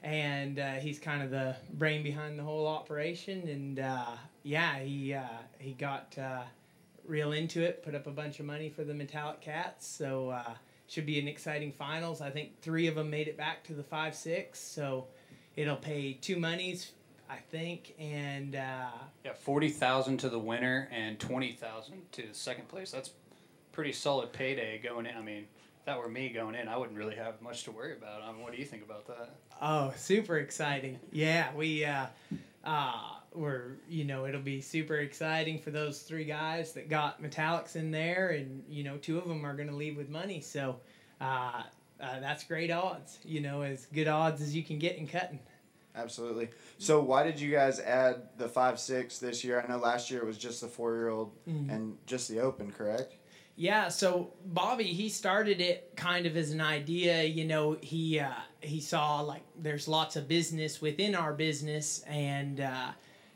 [0.03, 3.47] and uh, he's kind of the brain behind the whole operation.
[3.47, 5.23] And uh, yeah, he uh,
[5.57, 6.43] he got uh,
[7.07, 9.87] real into it, put up a bunch of money for the Metallic Cats.
[9.87, 10.53] So uh,
[10.87, 12.21] should be an exciting finals.
[12.21, 14.59] I think three of them made it back to the five six.
[14.59, 15.07] So
[15.55, 16.91] it'll pay two monies.
[17.29, 18.89] I think, and uh,
[19.25, 22.91] Yeah, forty thousand to the winner and twenty thousand to the second place.
[22.91, 23.11] That's
[23.71, 25.17] pretty solid payday going in.
[25.17, 25.47] I mean,
[25.83, 28.21] if that were me going in, I wouldn't really have much to worry about.
[28.21, 29.35] I mean, what do you think about that?
[29.61, 30.97] Oh, super exciting.
[31.11, 32.05] Yeah, we uh
[32.63, 33.01] uh
[33.33, 37.91] we're you know, it'll be super exciting for those three guys that got metallics in
[37.91, 40.39] there and you know, two of them are going to leave with money.
[40.39, 40.77] So,
[41.19, 41.63] uh,
[41.99, 45.39] uh that's great odds, you know, as good odds as you can get in cutting.
[45.95, 46.47] Absolutely.
[46.77, 49.61] So why did you guys add the five six this year?
[49.61, 52.71] I know last year it was just the four year old and just the open,
[52.71, 53.17] correct?
[53.55, 57.23] Yeah, so Bobby he started it kind of as an idea.
[57.23, 62.61] You know, he uh, he saw like there's lots of business within our business, and
[62.61, 62.91] uh,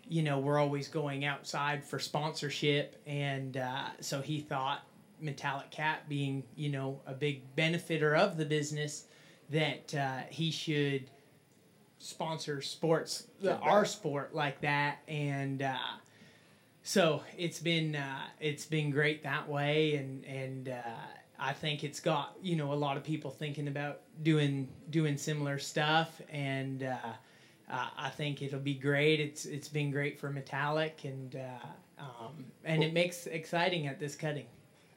[0.08, 4.88] you know we're always going outside for sponsorship, and uh, so he thought
[5.22, 9.06] Metallic Cat being you know a big benefiter of the business
[9.52, 11.12] that uh, he should
[12.00, 13.28] sponsor sports
[13.62, 15.62] our sport like that, and.
[16.88, 20.96] So it's been uh, it's been great that way, and and uh,
[21.38, 25.60] I think it's got you know a lot of people thinking about doing doing similar
[25.60, 26.96] stuff, and uh,
[27.70, 29.20] uh, I think it'll be great.
[29.20, 34.16] It's it's been great for Metallic, and uh, um, and it makes exciting at this
[34.16, 34.46] cutting.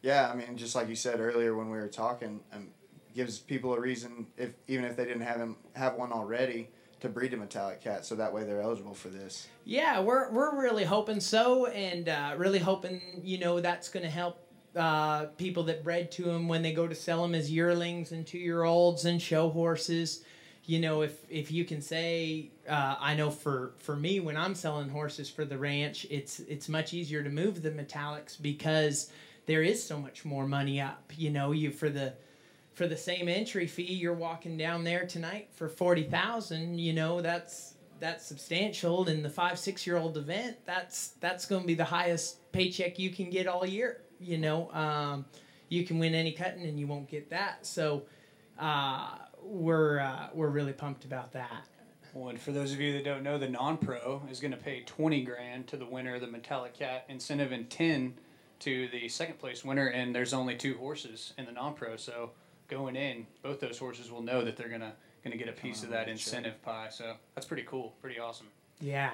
[0.00, 2.68] Yeah, I mean, just like you said earlier when we were talking, um,
[3.16, 6.68] gives people a reason if even if they didn't have him have one already
[7.01, 9.49] to breed a metallic cat, so that way they're eligible for this.
[9.65, 14.11] Yeah, we're we're really hoping so, and uh, really hoping you know that's going to
[14.11, 18.13] help uh, people that bred to them when they go to sell them as yearlings
[18.13, 20.25] and two year olds and show horses.
[20.65, 24.55] You know, if if you can say, uh, I know for for me when I'm
[24.55, 29.11] selling horses for the ranch, it's it's much easier to move the metallics because
[29.47, 31.13] there is so much more money up.
[31.17, 32.13] You know, you for the
[32.75, 36.79] for the same entry fee, you're walking down there tonight for forty thousand.
[36.79, 39.09] You know, that's that's substantial.
[39.09, 42.99] In the five six year old event, that's that's going to be the highest paycheck
[42.99, 44.03] you can get all year.
[44.19, 45.25] You know, um,
[45.69, 47.67] you can win any cutting and you won't get that.
[47.67, 48.03] So
[48.59, 51.67] uh, we're uh, we're really pumped about that.
[52.13, 54.83] Well, and for those of you that don't know, the non-pro is going to pay
[54.85, 58.15] twenty grand to the winner of the Metallic Cat incentive and ten
[58.61, 61.97] to the second place winner, and there's only two horses in the non-pro.
[61.97, 62.33] So
[62.71, 65.91] going in, both those horses will know that they're gonna gonna get a piece of
[65.91, 66.89] that incentive pie.
[66.91, 68.47] So that's pretty cool, pretty awesome.
[68.81, 69.11] Yeah.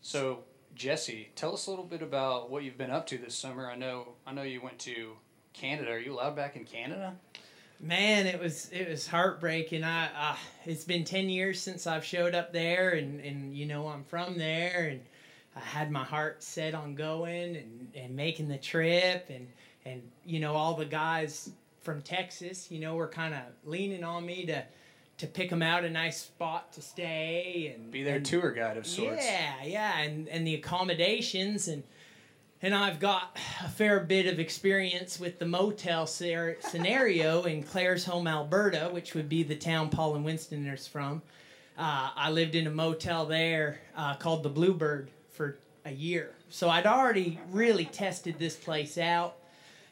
[0.00, 3.70] So Jesse, tell us a little bit about what you've been up to this summer.
[3.70, 5.12] I know I know you went to
[5.52, 5.92] Canada.
[5.92, 7.14] Are you allowed back in Canada?
[7.80, 9.84] Man, it was it was heartbreaking.
[9.84, 13.86] I uh, it's been ten years since I've showed up there, and and you know
[13.86, 15.00] I'm from there, and
[15.54, 19.46] I had my heart set on going and and making the trip, and
[19.84, 24.24] and you know all the guys from Texas, you know, were kind of leaning on
[24.26, 24.64] me to
[25.18, 28.76] to pick them out a nice spot to stay and Be their and, tour guide
[28.76, 29.24] of sorts.
[29.26, 31.82] yeah, yeah, and and the accommodations and
[32.62, 38.28] and I've got a fair bit of experience with the motel ser- scenario in Claresholm,
[38.28, 41.22] Alberta, which would be the town Paul and Winston is from.
[41.76, 46.68] Uh, I lived in a motel there uh, called the Bluebird for a year, so
[46.68, 49.36] I'd already really tested this place out,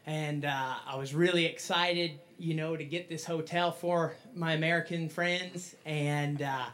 [0.07, 5.09] and uh, I was really excited, you know, to get this hotel for my American
[5.09, 6.67] friends, and uh,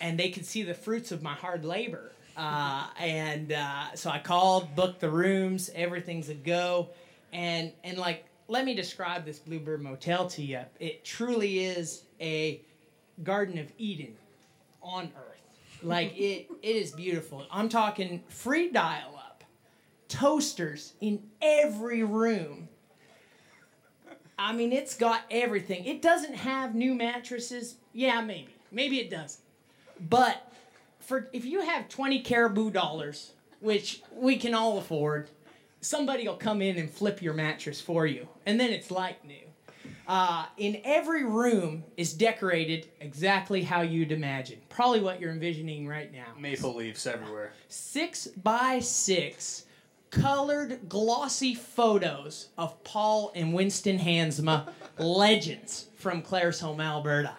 [0.00, 2.12] and they could see the fruits of my hard labor.
[2.36, 6.90] Uh, and uh, so I called, booked the rooms, everything's a go,
[7.32, 10.60] and and like let me describe this Bluebird Motel to you.
[10.78, 12.60] It truly is a
[13.24, 14.14] Garden of Eden
[14.82, 15.82] on Earth.
[15.82, 17.44] Like it, it is beautiful.
[17.50, 19.15] I'm talking free dial
[20.08, 22.68] toasters in every room.
[24.38, 25.84] I mean, it's got everything.
[25.86, 27.76] It doesn't have new mattresses.
[27.92, 28.54] Yeah, maybe.
[28.70, 29.40] Maybe it doesn't.
[30.10, 30.52] But
[31.00, 35.30] for if you have 20 caribou dollars, which we can all afford,
[35.80, 38.28] somebody will come in and flip your mattress for you.
[38.44, 39.36] And then it's like new.
[40.06, 44.60] Uh, in every room is decorated exactly how you'd imagine.
[44.68, 47.52] Probably what you're envisioning right now Maple leaves everywhere.
[47.68, 49.64] six by six
[50.20, 57.36] colored glossy photos of Paul and Winston Hansma, legends from Claresholm, Alberta.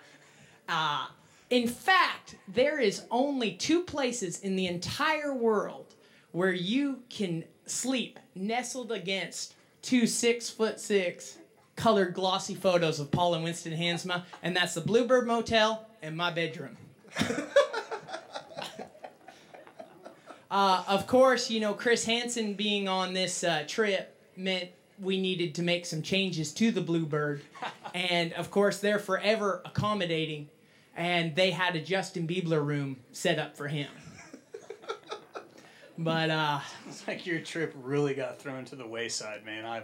[0.70, 1.08] Uh,
[1.50, 5.96] in fact, there is only two places in the entire world
[6.32, 11.38] where you can sleep nestled against two six foot six
[11.76, 16.32] colored glossy photos of Paul and Winston Hansma, and that's the Bluebird Motel and my
[16.32, 16.78] bedroom.
[20.50, 24.70] Uh, of course, you know, Chris Hansen being on this uh, trip meant
[25.02, 27.42] we needed to make some changes to the Bluebird.
[27.94, 30.50] and of course, they're forever accommodating.
[30.96, 33.90] And they had a Justin Bieber room set up for him.
[35.98, 39.66] But uh, It's like your trip really got thrown to the wayside, man.
[39.66, 39.84] I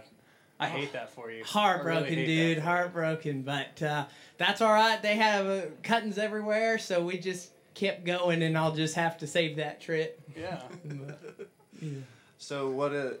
[0.60, 1.38] I hate that for you.
[1.38, 2.58] I really heartbroken, dude.
[2.58, 3.42] Heartbroken.
[3.42, 4.04] But uh,
[4.38, 5.02] that's all right.
[5.02, 6.78] They have uh, cuttings everywhere.
[6.78, 10.20] So we just kept going, and I'll just have to save that trip.
[10.36, 10.60] Yeah.
[11.80, 11.90] Yeah.
[12.38, 13.18] So what a.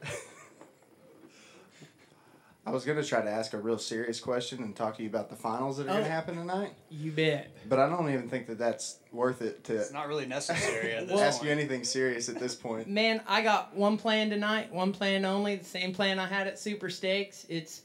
[2.66, 5.28] I was gonna try to ask a real serious question and talk to you about
[5.28, 5.94] the finals that are Oh.
[5.94, 7.50] gonna happen tonight, You bet.
[7.68, 11.06] but I don't even think that that's worth it to It's not really necessary at
[11.08, 12.88] this ask you anything serious at this point.
[12.88, 16.58] Man, I got one plan tonight, one plan only, the same plan I had at
[16.58, 17.44] Super Stakes.
[17.50, 17.82] It's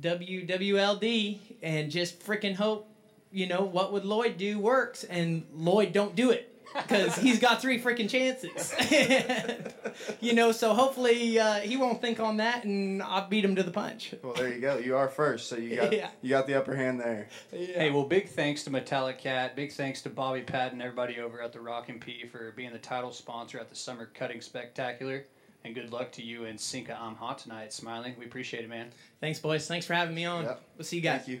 [0.00, 2.87] WWLD and just freaking hope,
[3.32, 7.60] you know, what would Lloyd do works and Lloyd don't do it because he's got
[7.60, 8.74] three freaking chances.
[10.20, 13.62] you know, so hopefully uh, he won't think on that and I'll beat him to
[13.62, 14.14] the punch.
[14.22, 14.78] Well, there you go.
[14.78, 16.10] You are first, so you got Yeah.
[16.22, 17.28] you got the upper hand there.
[17.52, 17.66] Yeah.
[17.66, 19.56] Hey, well, big thanks to Metallic Cat.
[19.56, 22.78] Big thanks to Bobby Pat and everybody over at the Rocking P for being the
[22.78, 25.24] title sponsor at the Summer Cutting Spectacular.
[25.64, 28.14] And good luck to you and Cinca I'm Hot tonight, Smiling.
[28.18, 28.90] We appreciate it, man.
[29.20, 29.66] Thanks, boys.
[29.66, 30.44] Thanks for having me on.
[30.44, 30.62] Yep.
[30.78, 31.18] We'll see you guys.
[31.22, 31.40] Thank you.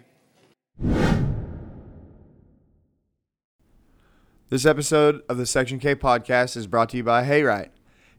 [4.50, 7.68] This episode of the Section K podcast is brought to you by Hayrite.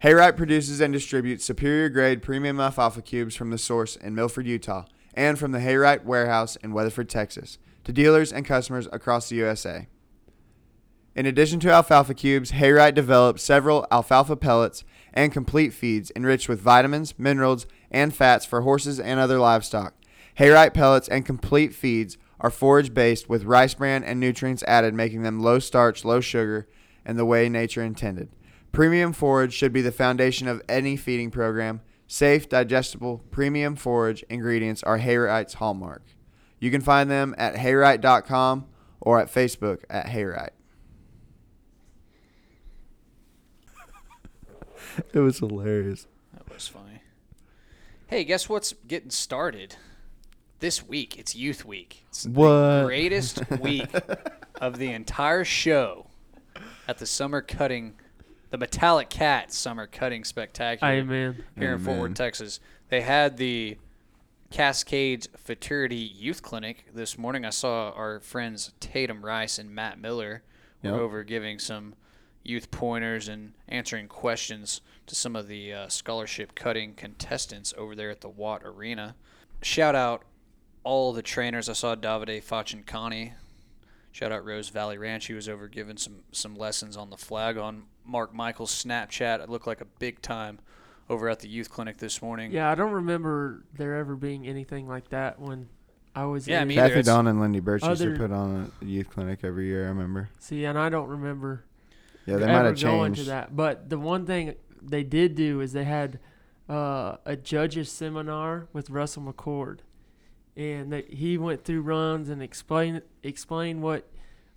[0.04, 4.86] Hayrite produces and distributes superior grade premium alfalfa cubes from the source in Milford, Utah,
[5.16, 9.88] and from the Hayrite warehouse in Weatherford, Texas, to dealers and customers across the USA.
[11.16, 16.62] In addition to alfalfa cubes, Hayrite develops several alfalfa pellets and complete feeds enriched with
[16.62, 19.96] vitamins, minerals, and fats for horses and other livestock.
[20.38, 25.24] Hayrite pellets and complete feeds are forage based with rice bran and nutrients added, making
[25.24, 26.68] them low starch, low sugar,
[27.06, 28.30] and the way nature intended.
[28.72, 31.82] Premium forage should be the foundation of any feeding program.
[32.08, 36.04] Safe, digestible, premium forage ingredients are Hayrite's hallmark.
[36.60, 38.66] You can find them at hayrite.com
[39.02, 40.50] or at Facebook at Hayrite.
[45.14, 46.08] it was hilarious.
[46.34, 47.02] That was funny.
[48.08, 49.76] Hey, guess what's getting started?
[50.60, 52.04] This week, it's Youth Week.
[52.10, 52.86] It's the What?
[52.86, 53.90] greatest week
[54.60, 56.08] of the entire show
[56.88, 57.94] at the Summer Cutting
[58.50, 61.44] the Metallic Cat Summer Cutting Spectacular Amen.
[61.58, 62.60] here in Fort Worth, Texas.
[62.90, 63.78] They had the
[64.50, 67.46] Cascades Fraternity Youth Clinic this morning.
[67.46, 70.42] I saw our friends Tatum Rice and Matt Miller
[70.84, 71.00] were Yep.
[71.00, 71.94] over giving some
[72.44, 78.10] youth pointers and answering questions to some of the uh, scholarship cutting contestants over there
[78.10, 79.16] at the Watt Arena.
[79.62, 80.24] Shout out
[80.90, 81.70] all the trainers.
[81.70, 83.34] I saw Davide Facincani.
[84.12, 85.28] Shout out Rose Valley Ranch.
[85.28, 89.40] He was over giving some some lessons on the flag on Mark Michael's Snapchat.
[89.40, 90.60] It looked like a big time
[91.10, 92.52] over at the youth clinic this morning.
[92.52, 95.70] Yeah, I don't remember there ever being anything like that when
[96.16, 96.48] I was.
[96.48, 96.70] Yeah, in.
[96.70, 96.88] me either.
[96.88, 99.86] Kathy It's- Dawn and Lindy Birch used to put on a youth clinic every year.
[99.86, 100.30] I remember.
[100.40, 101.66] See, and I don't remember
[102.26, 103.26] Yeah, they might ever have going changed.
[103.26, 103.56] to that.
[103.56, 106.18] But the one thing they did do is they had
[106.68, 109.80] uh, a judges seminar with Russell McCord,
[110.56, 114.08] and they, he went through runs and explained explained what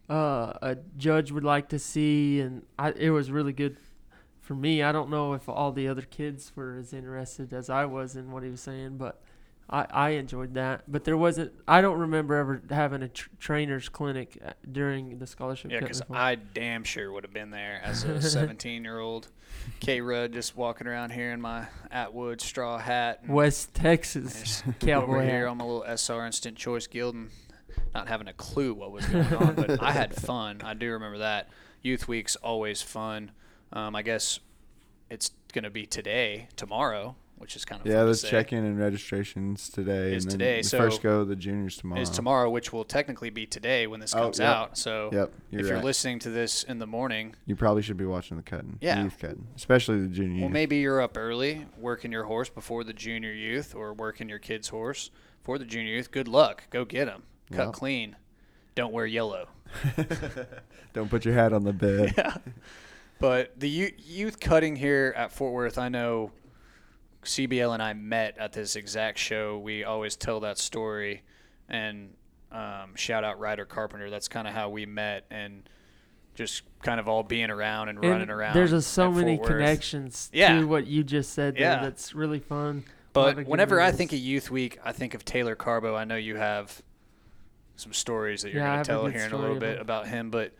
[0.09, 3.77] uh, a judge would like to see, and I, it was really good
[4.41, 4.83] for me.
[4.83, 8.31] I don't know if all the other kids were as interested as I was in
[8.31, 9.23] what he was saying, but.
[9.71, 11.53] I, I enjoyed that, but there wasn't.
[11.67, 15.71] I don't remember ever having a tr- trainer's clinic uh, during the scholarship.
[15.71, 16.03] Yeah, because.
[16.11, 19.29] I damn sure would have been there as a 17 year old
[19.81, 23.21] K Rudd just walking around here in my Atwood straw hat.
[23.23, 27.31] and West Texas cowboy over here on my little SR Instant Choice Guild and
[27.95, 29.55] not having a clue what was going on.
[29.55, 30.61] but I had fun.
[30.63, 31.49] I do remember that.
[31.83, 33.31] Youth Week's always fun.
[33.73, 34.39] Um, I guess
[35.11, 38.53] it's going to be today, tomorrow, which is kind of Yeah, fun to let's check
[38.53, 40.15] in and registrations today.
[40.15, 42.01] Is and then today, The so- first go of the juniors tomorrow.
[42.01, 44.49] Is tomorrow, which will technically be today when this Oh, comes yep.
[44.49, 44.79] out.
[44.79, 48.05] So Yep, you're if you're listening to this in the morning, You probably should be
[48.07, 48.79] watching the cutting.
[48.81, 49.03] the Yeah.
[49.03, 50.37] youth cutting, especially the junior.
[50.37, 50.53] Well, youth.
[50.53, 54.69] maybe you're up early working your horse before the junior youth or working your kid's
[54.69, 55.11] horse
[55.43, 56.11] for the junior youth.
[56.13, 56.71] Good luck.
[56.71, 57.25] Go get them.
[57.53, 57.73] Cut Yeah.
[57.73, 58.17] clean.
[58.77, 59.49] Don't wear yellow.
[60.93, 62.15] Don't put your hat on the bed.
[62.17, 62.37] Yeah.
[63.19, 66.33] But the you- youth cutting here at Fort Worth, I know
[67.25, 69.59] CBL and I met at this exact show.
[69.59, 71.23] We always tell that story.
[71.69, 72.15] And
[72.51, 74.11] um, shout out Ryder Carpenter.
[74.11, 75.25] That's kind of how we met.
[75.31, 75.69] And
[76.35, 78.55] just kind of all being around and, And running around.
[78.55, 79.47] There's just so many Worth.
[79.49, 80.59] connections Yeah.
[80.61, 81.55] to what you just said.
[81.55, 81.83] There Yeah.
[81.83, 82.85] that's really fun.
[83.15, 85.95] A lot of But whenever I think of Youth Week, I think of Taylor Carbo.
[85.95, 86.81] I know you have
[87.77, 90.31] some stories that you're Yeah, going to tell here in a little bit about him,
[90.31, 90.53] but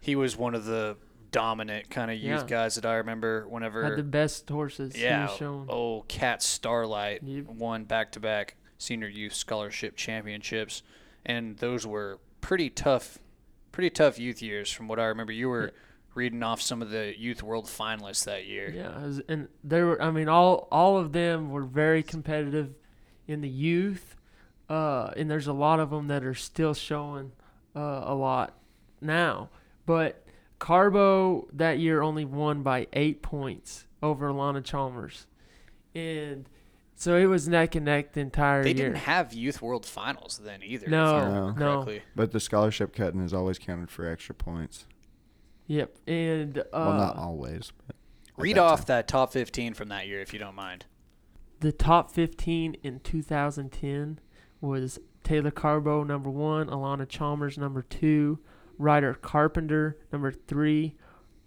[0.00, 0.96] he was one of the
[1.30, 2.46] dominant kind of youth Yeah.
[2.46, 3.82] guys that I remember whenever.
[3.84, 4.96] had the best horses.
[4.96, 5.66] yeah, was showing.
[5.68, 7.46] oh, Cat Starlight Yep.
[7.46, 10.82] won back to back senior youth scholarship championships,
[11.24, 13.18] and those were pretty tough,
[13.72, 15.32] pretty tough youth years from what I remember.
[15.32, 15.70] You were Yeah.
[16.14, 18.70] reading off some of the youth world finalists that year.
[18.70, 20.02] Yeah, was, and there were.
[20.02, 22.74] I mean, all all of them were very competitive
[23.28, 24.16] in the youth,
[24.68, 27.32] uh, and there's a lot of them that are still showing
[27.76, 28.56] uh, a lot
[29.00, 29.48] now.
[29.86, 30.19] But
[30.60, 35.26] Carbo that year only won by eight points over Lana Chalmers,
[35.94, 36.48] and
[36.94, 38.74] so it was neck and neck the entire They year.
[38.76, 40.84] They didn't have youth world finals then either.
[40.84, 41.86] if No, I no.
[42.14, 44.86] But the scholarship cutting is always counted for extra points.
[45.66, 47.72] Yep, and uh, well, not always.
[47.86, 47.96] But
[48.36, 48.96] Read that off time.
[48.98, 50.84] that top 15 from that year if you don't mind.
[51.60, 54.18] The top 15 in 2010
[54.60, 58.38] was Taylor Carbo, number one, Alana Chalmers, number two,
[58.80, 60.94] Ryder Carpenter, number three.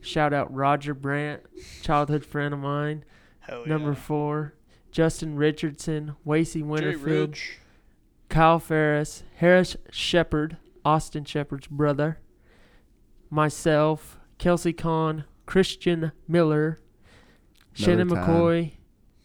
[0.02, 1.42] Shout out Roger Brandt,
[1.82, 3.04] childhood friend of mine,
[3.40, 3.96] Hell number yeah.
[3.96, 4.54] four.
[4.92, 7.36] Justin Richardson, Wasey Jay Winterfield,
[8.30, 12.20] Kyle Ferris, Harris Shepard, Austin Shepard's brother,
[13.32, 16.80] myself, Kelsey Kahn, Christian Miller,
[17.74, 18.28] Shannon time.
[18.28, 18.72] McCoy,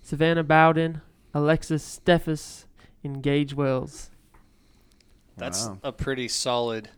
[0.01, 1.03] Savannah Bowden,
[1.35, 2.65] Alexis Steffes,
[3.05, 4.11] and Gage Wells.
[5.37, 5.79] That's Wow.
[5.83, 6.89] a pretty solid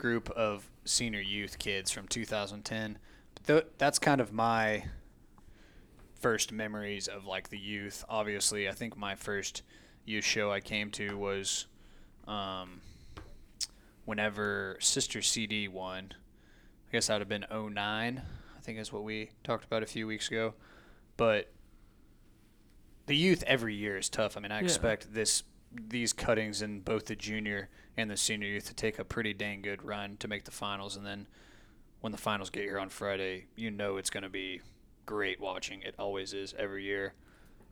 [0.00, 2.98] group of senior youth kids from 2010.
[3.46, 4.84] Th- that's kind of my
[6.18, 8.02] first memories of like the youth.
[8.08, 9.62] Obviously, I think my first
[10.06, 11.66] youth show I came to was
[12.26, 12.80] um,
[14.06, 16.14] whenever Sister CD won.
[16.88, 18.22] I guess that would have been 09,
[18.56, 20.54] I think is what we talked about a few weeks ago.
[21.18, 21.52] But
[23.06, 24.36] the youth every year is tough.
[24.36, 24.64] I mean, I Yeah.
[24.64, 25.42] expect this
[25.72, 29.62] these cuttings in both the junior and the senior youth to take a pretty dang
[29.62, 31.26] good run to make the finals, and then
[32.00, 34.60] when the finals get here on Friday, you know it's going to be
[35.06, 35.82] great watching.
[35.82, 37.14] It always is every year.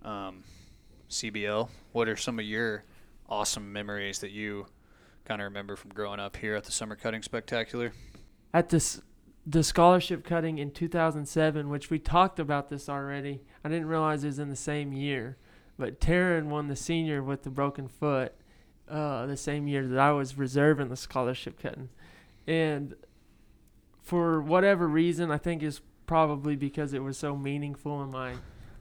[0.05, 0.45] Um,
[1.11, 2.85] CBL, what are some of your
[3.29, 4.67] awesome memories that you
[5.25, 7.93] kind of remember from growing up here at the Summer Cutting Spectacular?
[8.53, 9.01] At this
[9.47, 13.41] the scholarship cutting in 2007, which we talked about this already.
[13.65, 15.39] I didn't realize it was in the same year,
[15.79, 18.35] but Taryn won the senior with the broken foot
[18.89, 21.91] uh, the same year that I was reserving the scholarship cutting,
[22.47, 22.95] and
[24.03, 28.33] for whatever reason, I think it's probably because it was so meaningful in my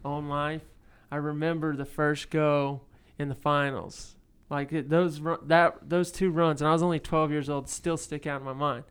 [0.06, 0.64] own life.
[1.12, 2.82] I remember the first go
[3.20, 4.16] in the finals.
[4.50, 7.98] Like it, those that those two runs, and I was only 12 years old, still
[7.98, 8.86] stick out in my mind.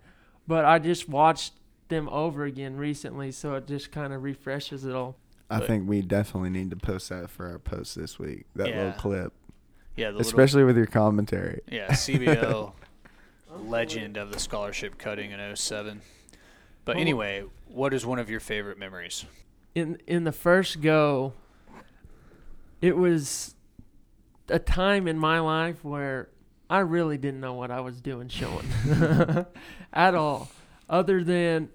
[0.47, 1.55] But I just watched
[1.89, 5.17] them over again recently, so it just kind of refreshes it all.
[5.51, 8.47] I But- think we definitely need to post that for our post this week.
[8.57, 8.77] That Yeah.
[8.79, 9.33] little clip,
[9.97, 11.61] Yeah, the little, especially with your commentary.
[11.69, 12.73] yeah CBO
[13.57, 16.01] legend of the scholarship cutting in 07.
[16.85, 19.25] But Well- anyway, what is one of your favorite memories?
[19.75, 21.35] in in the first go
[22.81, 23.55] it was
[24.49, 26.29] a time in my life where
[26.71, 28.67] I really didn't know what I was doing showing
[29.93, 30.49] at all
[30.89, 31.69] other than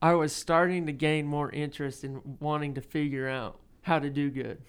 [0.00, 4.30] I was starting to gain more interest in wanting to figure out how to do
[4.30, 4.62] good.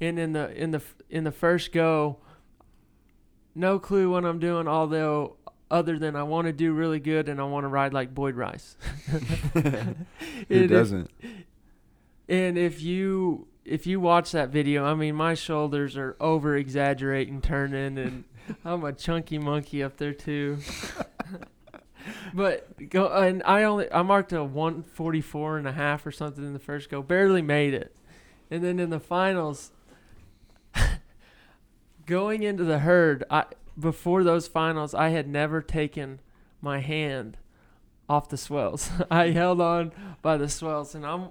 [0.00, 2.18] And in the in the in the first go
[3.54, 5.36] no clue what I'm doing although
[5.70, 8.34] other than I want to do really good and I want to ride like Boyd
[8.34, 8.76] Rice.
[10.48, 11.10] Who doesn't?
[12.28, 17.40] and if you if you watch that video, I mean my shoulders are over exaggerating,
[17.40, 18.24] turning, and
[18.64, 20.58] I'm a chunky monkey up there too.
[22.34, 26.52] But go and I only I marked a 144 and a half or something in
[26.52, 27.96] the first go, barely made it,
[28.50, 29.72] and then in the finals,
[32.06, 33.44] going into the herd, I
[33.78, 36.20] before those finals I had never taken
[36.60, 37.38] my hand
[38.08, 38.90] off the swells.
[39.10, 39.92] I held on
[40.22, 41.28] by the swells, and I'm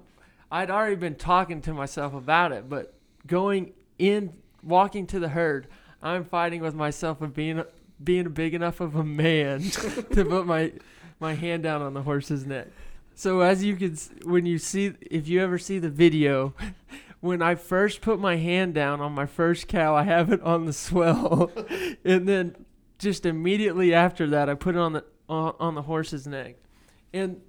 [0.51, 2.93] I'd already been talking to myself about it, but
[3.25, 5.67] going in, walking to the herd,
[6.01, 7.63] I'm fighting with myself of being
[8.03, 10.73] being big enough of a man to put my
[11.19, 12.67] my hand down on the horse's neck.
[13.13, 16.53] So as you can, when you see, if you ever see the video,
[17.21, 20.65] when I first put my hand down on my first cow, I have it on
[20.65, 21.51] the swell,
[22.03, 22.65] and then
[22.99, 26.55] just immediately after that, I put it on the on, on the horse's neck,
[27.13, 27.41] and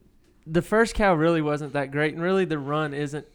[0.47, 3.27] the first cow really wasn't that great, and really the run isn't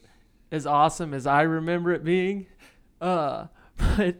[0.51, 2.47] as awesome as I remember it being.
[3.01, 3.47] Uh,
[3.77, 4.15] but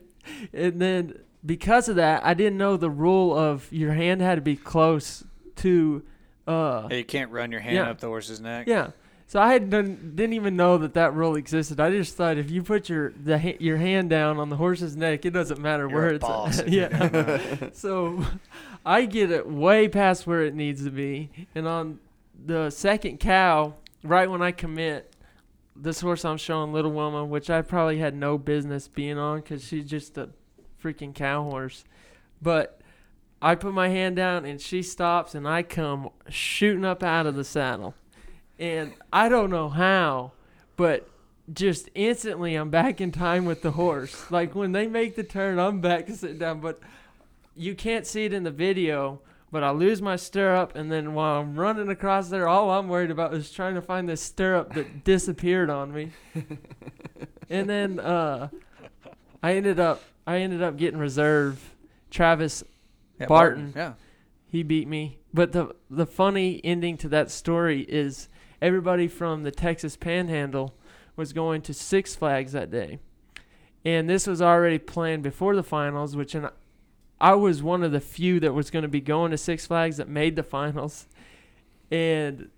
[0.53, 4.41] and then because of that, I didn't know the rule of your hand had to
[4.41, 5.23] be close
[5.57, 6.03] to.
[6.47, 7.89] Uh, Hey, you can't run your hand Yeah.
[7.89, 8.67] up the horse's neck.
[8.67, 8.91] yeah.
[9.27, 11.79] So I had done, didn't even know that that rule existed.
[11.79, 15.25] I just thought if you put your the your hand down on the horse's neck,
[15.25, 16.67] it doesn't matter You're where it's boss at.
[16.69, 17.69] yeah.
[17.71, 18.25] so
[18.85, 21.99] I get it way past where it needs to be, and on
[22.45, 25.13] the second cow, right when I commit,
[25.77, 29.63] this horse I'm showing, Little Woman, which I probably had no business being on because
[29.65, 30.27] she's just a
[30.81, 31.83] freaking cow horse,
[32.41, 32.77] but.
[33.43, 37.33] I put my hand down and she stops and I come shooting up out of
[37.33, 37.95] the saddle.
[38.59, 40.33] And I don't know how,
[40.77, 41.09] but
[41.51, 44.29] just instantly I'm back in time with the horse.
[44.31, 46.59] Like when they make the turn, I'm back to sit down.
[46.59, 46.79] But
[47.55, 49.21] you can't see it in the video.
[49.51, 53.11] But I lose my stirrup, and then while I'm running across there, all I'm worried
[53.11, 56.11] about is trying to find this stirrup that disappeared on me.
[57.49, 58.47] and then uh,
[59.43, 60.01] I ended up
[60.31, 61.75] I ended up getting reserve.
[62.09, 62.63] Travis
[63.19, 63.73] Yeah, Barton.
[63.75, 63.93] Yeah.
[64.47, 65.19] he beat me.
[65.33, 68.27] But the the funny ending to that story is
[68.61, 70.73] everybody from the Texas Panhandle
[71.15, 72.99] was going to Six Flags that day,
[73.85, 76.15] and this was already planned before the finals.
[76.15, 76.49] Which and
[77.19, 79.97] I was one of the few that was going to be going to Six Flags
[79.97, 81.07] that made the finals,
[81.89, 82.49] and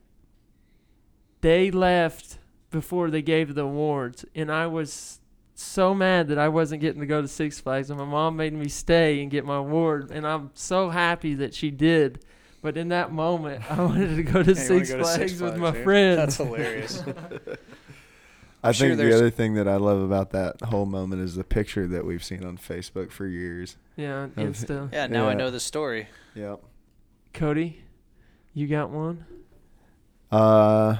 [1.42, 2.38] they left
[2.72, 5.20] before they gave the awards, and I was
[5.56, 8.54] so mad that I wasn't getting to go to Six Flags, and my mom made
[8.54, 12.24] me stay and get my award, and I'm so happy that she did.
[12.62, 15.58] But in that moment, I wanted to go to, Yeah, you wanna Six, Flags with
[15.58, 15.84] my yeah.
[15.84, 16.18] friends.
[16.18, 17.04] That's hilarious.
[18.66, 21.44] I sure think the other thing that I love about that whole moment is the
[21.44, 23.76] picture that we've seen on Facebook for years.
[23.98, 24.92] yeah, Of- Insta.
[24.94, 26.08] yeah, now I know the story.
[26.36, 26.62] Yep.
[27.34, 27.82] Cody,
[28.54, 29.26] you got one?
[30.32, 30.96] Uh,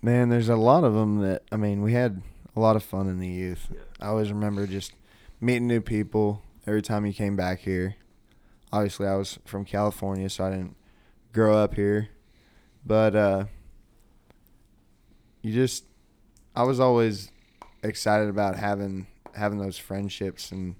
[0.00, 2.22] man, there's a lot of them that I mean, we had
[2.56, 3.70] a lot of fun in the youth.
[4.00, 4.92] I always remember just
[5.40, 7.96] meeting new people every time you came back here.
[8.72, 10.76] Obviously, I was from California, so I didn't
[11.32, 12.08] grow up here,
[12.84, 13.44] but uh,
[15.42, 15.84] you just
[16.54, 17.30] I was always
[17.82, 20.76] excited about having having those friendships and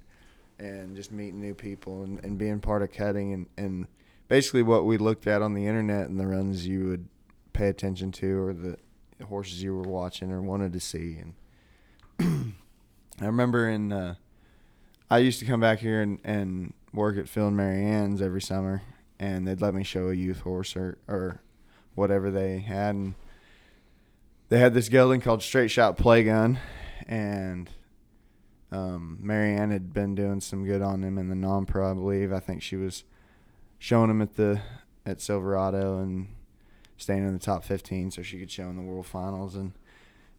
[0.58, 3.86] and just meeting new people and, and being part of cutting and, and
[4.28, 7.06] basically what we looked at on the internet and the runs you would
[7.52, 8.78] pay attention to or the
[9.26, 11.34] horses you were watching or wanted to see and
[12.20, 14.14] I remember in uh,
[15.10, 18.42] I used to come back here and, and work at Phil and Mary Ann's every
[18.42, 18.82] summer
[19.18, 21.40] and they'd let me show a youth horse or, or
[21.94, 23.14] whatever they had and
[24.48, 26.58] they had this gelding called Straight Shot Play Gun
[27.06, 27.70] and
[28.72, 32.32] um, Marianne had been doing some good on him in the non-pro, I believe.
[32.32, 33.04] I think she was
[33.78, 34.60] showing him at the
[35.04, 36.28] at Silverado, and
[36.96, 39.54] staying in the top 15 so she could show in the World Finals.
[39.54, 39.72] And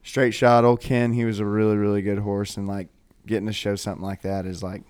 [0.04, 2.58] straight shot, old Ken, he was a really, really good horse.
[2.58, 2.88] And like
[3.26, 4.84] getting to show something like that is like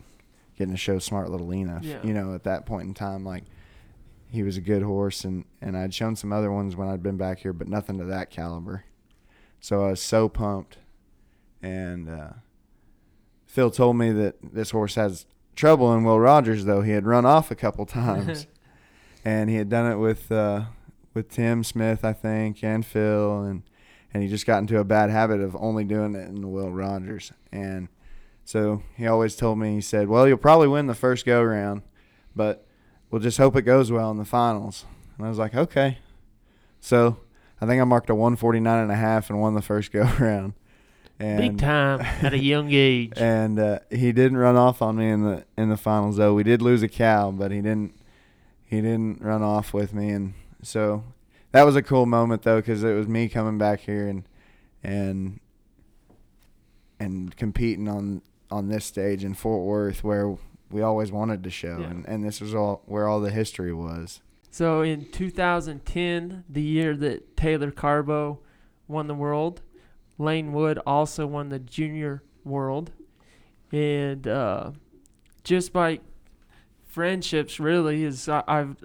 [0.57, 1.79] getting to show smart little Lena.
[1.83, 1.99] Yeah.
[2.03, 3.43] You know, at that point in time, like
[4.29, 5.23] he was a good horse.
[5.23, 8.05] And, and I'd shown some other ones when I'd been back here, but nothing to
[8.05, 8.83] that caliber.
[9.59, 10.77] So I was so pumped.
[11.61, 12.29] And uh,
[13.45, 16.81] Phil told me that this horse has trouble in Will Rogers, though.
[16.81, 18.45] He had run off a couple times.
[19.25, 20.65] and he had done it with uh,
[21.13, 23.63] with Tim Smith, I think, and Phil, and
[24.13, 26.71] and he just got into a bad habit of only doing it in the Will
[26.71, 27.31] Rogers.
[27.51, 27.89] And
[28.43, 31.81] so he always told me, he said, "Well, you'll probably win the first go round,
[32.35, 32.65] but
[33.11, 34.85] we'll just hope it goes well in the finals."
[35.17, 35.97] And I was like, "Okay."
[36.79, 37.17] So
[37.59, 40.53] I think I marked a 149 and a half and won the first go round.
[41.19, 43.13] And Big time at a young age.
[43.17, 46.33] and uh, he didn't run off on me in the in the finals though.
[46.33, 47.99] We did lose a cow, but he didn't
[48.63, 51.03] he didn't run off with me, and so
[51.57, 54.23] that was a cool moment though because it was me coming back here and
[54.83, 55.39] and
[56.99, 60.35] and competing on on this stage in Fort Worth where
[60.69, 61.87] we always wanted to show, Yeah.
[61.87, 64.21] and and this was all where all the history was.
[64.51, 68.39] So in 2010, the year that Taylor Carbo
[68.87, 69.61] won the world,
[70.19, 72.91] Lane Wood also won the junior world.
[73.71, 74.71] And uh,
[75.43, 76.01] just by
[76.87, 78.77] friendships, really, is I, I've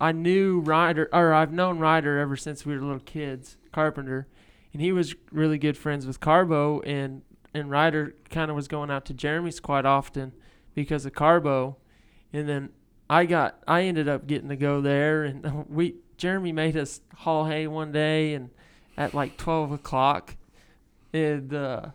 [0.00, 4.26] I knew Ryder or I've known Ryder ever since we were little kids, Carpenter,
[4.72, 7.22] and he was really good friends with Carbo, and
[7.54, 10.32] and Ryder kind of was going out to Jeremy's quite often
[10.74, 11.76] because of Carbo,
[12.32, 12.70] and then
[13.08, 17.46] I got I ended up getting to go there, and we Jeremy made us haul
[17.46, 18.50] hay one day, and
[18.96, 20.36] at like twelve o'clock,
[21.12, 21.86] and uh,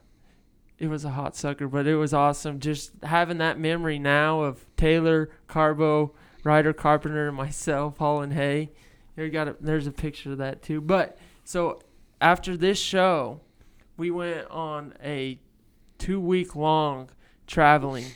[0.78, 2.60] it was a hot sucker, but it was awesome.
[2.60, 6.14] Just having that memory now of Taylor Carbo,
[6.50, 8.72] Ryder Carpenter, and myself hauling hay.
[9.16, 10.82] There you got a, there's a picture of that too.
[10.82, 11.80] But so
[12.20, 13.42] after this show,
[13.98, 15.40] we went on a
[16.00, 17.12] two week long
[17.46, 18.08] traveling,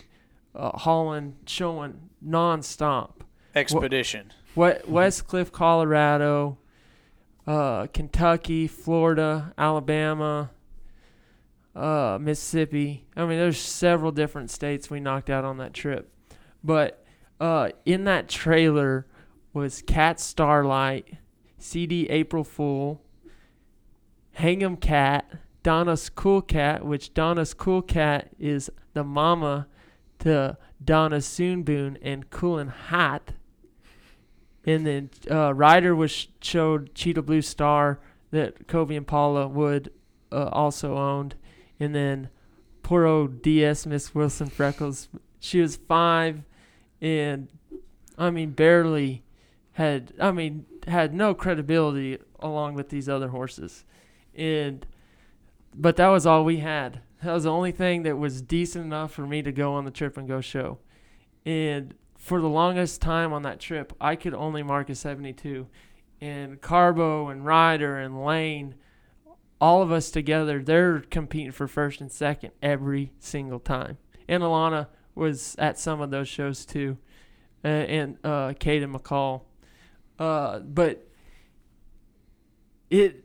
[0.55, 3.11] uh, hauling, showing nonstop.
[3.53, 4.33] Expedition.
[4.55, 6.57] What Westcliffe, Colorado,
[7.45, 10.49] uh, Kentucky, Florida, Alabama,
[11.75, 13.05] uh, Mississippi.
[13.15, 16.09] I mean, there's several different states we knocked out on that trip.
[16.63, 17.02] But
[17.39, 19.05] uh, in that trailer
[19.53, 21.17] was Cat Starlight,
[21.57, 23.01] CD April Fool,
[24.37, 25.29] Hang'em Cat,
[25.61, 29.67] Donna's Cool Cat, which Donna's Cool Cat is the mama
[30.19, 33.33] to Donna Soonboon and Coolin' Hot.
[34.65, 37.99] And then uh, Ryder was showed Cheetah Blue Star
[38.31, 39.91] that Kobe and Paula Wood
[40.31, 41.35] uh, also owned,
[41.79, 42.29] and then
[42.81, 45.09] poor old DS Miss Wilson Freckles.
[45.39, 46.43] She was five,
[47.03, 47.49] and
[48.17, 49.23] I mean barely
[49.73, 53.83] had I mean had no credibility along with these other horses,
[54.33, 54.87] and
[55.75, 57.01] but that was all we had.
[57.21, 59.91] That was the only thing that was decent enough for me to go on the
[59.91, 60.79] trip and go show,
[61.45, 65.67] and for the longest time on that trip, I could only mark a 72.
[66.21, 68.75] And Carbo and Ryder and Lane,
[69.59, 73.97] all of us together, they're competing for first and second every single time.
[74.29, 76.97] And Alana was at some of those shows too,
[77.63, 79.41] uh, and uh, Kate and McCall.
[80.19, 81.07] Uh, but
[82.89, 83.23] it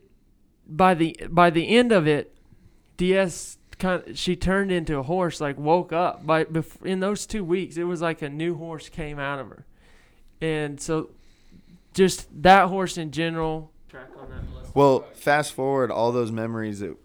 [0.67, 2.35] by the by the end of it,
[2.97, 7.25] DS kind of, she turned into a horse like woke up by bef- in those
[7.25, 9.65] two weeks it was like a new horse came out of her
[10.41, 11.09] and so
[11.93, 14.75] just that horse in general track on that.
[14.75, 16.95] Well, fast forward all those memories that,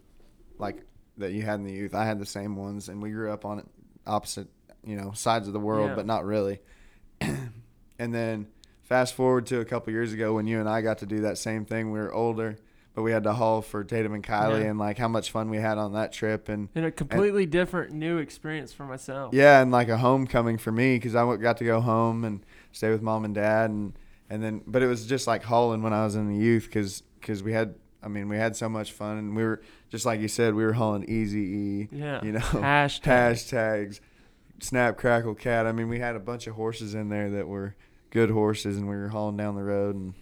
[0.57, 0.83] like,
[1.17, 1.95] that you had in the youth.
[1.95, 3.67] I had the same ones, and we grew up on
[4.05, 4.47] opposite,
[4.85, 5.95] you know, sides of the world, Yeah.
[5.95, 6.59] but not really.
[7.21, 8.47] and then
[8.83, 11.37] fast forward to a couple years ago when you and I got to do that
[11.37, 11.91] same thing.
[11.91, 12.57] We were older,
[12.93, 14.69] but we had to haul for Tatum and Kylie, Yeah.
[14.69, 17.93] and like how much fun we had on that trip, and and a completely different
[17.93, 21.65] new experience for myself yeah, and like a homecoming for me because I got to
[21.65, 23.93] go home and stay with mom and dad, and
[24.29, 27.01] and then but it was just like hauling when I was in the youth because
[27.19, 30.19] because we had I mean we had so much fun and we were just like
[30.19, 33.99] you said we were hauling easy E, yeah you know hashtag hashtags,
[34.59, 35.65] snap crackle cat.
[35.67, 37.75] I mean we had a bunch of horses in there that were
[38.09, 40.13] good horses and we were hauling down the road and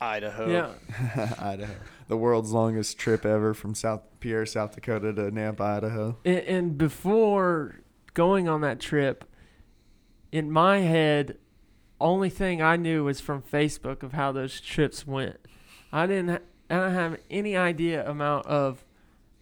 [0.00, 0.48] Idaho.
[0.48, 1.74] yeah Idaho,
[2.06, 6.16] the world's longest trip ever from Fort Pierre, South Dakota to Nampa, Idaho.
[6.24, 7.80] and, and before
[8.14, 9.24] going on that trip
[10.30, 11.36] in my head
[12.00, 15.36] only thing i knew was from facebook of how those trips went
[15.92, 16.30] i didn't
[16.70, 18.84] i don't have any idea amount of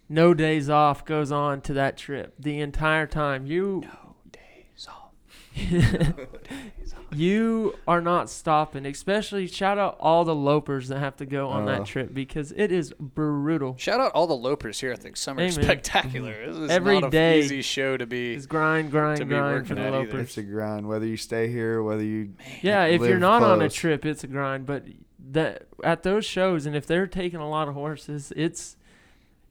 [0.08, 5.12] no days off goes on to that trip the entire time you No days off.
[7.14, 8.84] you are not stopping.
[8.86, 11.78] Especially shout out all the lopers that have to go on Uh.
[11.78, 13.76] that trip because it is brutal.
[13.78, 15.52] Shout out all the lopers here at the Summer Amen.
[15.52, 16.46] Spectacular.
[16.46, 18.34] This is Every not day an easy show to be.
[18.34, 20.06] It's grind, grind, To be grind for the at either.
[20.12, 20.20] lopers.
[20.22, 20.86] It's a grind.
[20.88, 24.24] Whether you stay here, whether you Yeah, if you're live not on a trip, it's
[24.24, 24.66] a grind.
[24.66, 24.84] But
[25.30, 28.76] that at those shows, and if they're taking a lot of horses, it's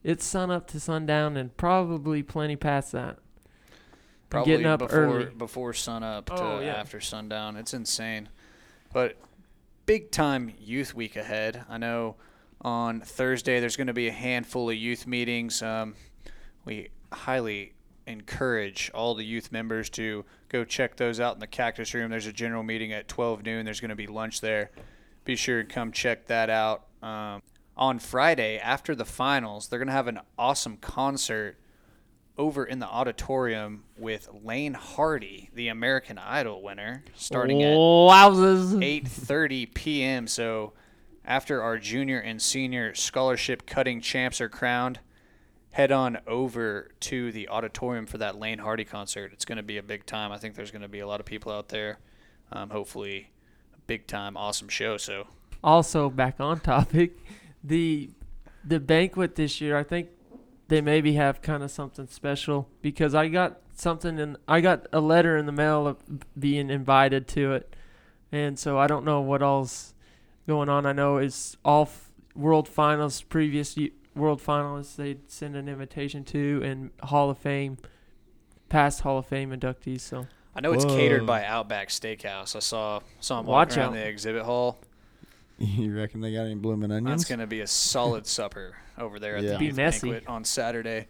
[0.06, 3.18] it's sun up to sundown, and probably plenty past that.
[4.30, 5.26] Probably getting up before early.
[5.26, 6.74] before sun up to Oh, yeah.
[6.76, 7.56] after sundown.
[7.58, 8.30] It's insane.
[8.94, 9.18] But
[9.86, 11.66] big time youth week ahead.
[11.70, 12.16] I know
[12.62, 15.62] on Thursday there's going to be a handful of youth meetings.
[15.62, 15.96] Um,
[16.66, 17.74] we highly
[18.08, 22.12] encourage all the youth members to go check those out in the Cactus Room.
[22.12, 23.66] There's a general meeting at 12 noon.
[23.66, 24.70] There's going to be lunch there.
[25.24, 26.86] Be sure to come check that out.
[27.02, 27.42] Um,
[27.78, 31.58] on Friday, after the finals, they're going to have an awesome concert
[32.38, 37.74] over in the auditorium with Laine Hardy, the American Idol winner, starting at
[38.80, 40.28] 8:30 p.m.
[40.28, 40.74] So
[41.26, 45.00] after our junior and senior scholarship cutting champs are crowned,
[45.72, 49.32] head on over to the auditorium for that Laine Hardy concert.
[49.34, 50.32] It's going to be a big time.
[50.32, 52.00] I think there's going to be a lot of people out there.
[52.52, 53.32] Um, hopefully,
[53.74, 54.98] a big time, awesome show.
[54.98, 55.28] So
[55.64, 57.18] Also, back on topic,
[57.66, 58.10] the
[58.64, 60.10] the banquet this year, I think
[60.68, 65.00] they maybe have kind of something special because I got something and I got a
[65.00, 65.98] letter in the mail of
[66.40, 67.76] being invited to it,
[68.32, 69.94] and so I don't know what all's
[70.48, 70.86] going on.
[70.86, 76.24] I know it's all f- world finals, previous y- world finalists they send an invitation
[76.26, 77.78] to, and Hall of Fame,
[78.70, 80.02] past Hall of Fame inductees.
[80.02, 82.56] So I know it's catered by Outback Steakhouse.
[82.56, 83.94] I saw saw them Watch walking around out.
[83.96, 84.80] the exhibit hall.
[85.58, 87.22] You reckon they got any blooming onions?
[87.22, 89.52] That's going to be a solid supper over there at Yeah.
[89.54, 90.10] the Be messy.
[90.12, 91.08] banquet on Saturday.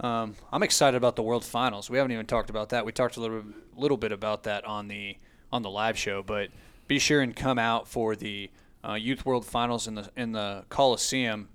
[0.00, 1.90] Um, I'm excited about the World Finals.
[1.90, 2.86] We haven't even talked about that.
[2.86, 3.42] We talked a little
[3.76, 5.16] little bit about that on the
[5.52, 6.50] on the live show, but
[6.86, 8.50] be sure and come out for the
[8.88, 11.48] uh, Youth World Finals in the in the Coliseum.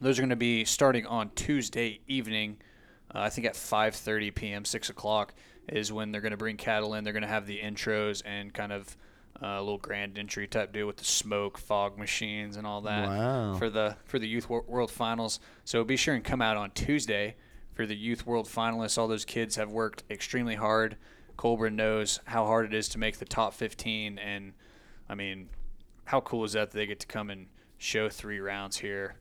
[0.00, 2.56] Those are going to be starting on Tuesday evening.
[3.14, 5.34] Uh, I think at 5:30 p.m., six o'clock
[5.68, 7.04] is when they're going to bring cattle in.
[7.04, 8.96] They're going to have the intros and kind of
[9.42, 13.08] uh, a little grand entry type deal with the smoke, fog machines, and all that
[13.08, 13.54] Wow.
[13.58, 15.40] for the for the Youth World Finals.
[15.64, 17.36] So be sure and come out on Tuesday
[17.74, 18.96] for the Youth World Finalists.
[18.96, 20.96] All those kids have worked extremely hard.
[21.36, 24.54] Colburn knows how hard it is to make the top 15, and
[25.08, 25.50] I mean,
[26.04, 29.16] how cool is that that they get to come and show three rounds here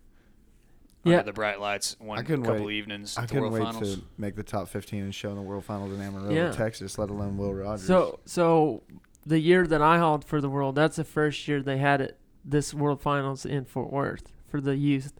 [1.03, 1.15] Yeah.
[1.15, 2.75] under the bright lights one I couldn't couple wait.
[2.75, 3.95] evenings I couldn't World wait Finals.
[3.97, 6.51] to make the top 15 and show in the World Finals in Amarillo, Yeah.
[6.51, 7.85] Texas, let alone Will Rogers.
[7.85, 8.81] So so
[9.25, 12.17] the year that I hauled for the world, that's the first year they had it
[12.43, 15.13] this World Finals in Fort Worth for the youth.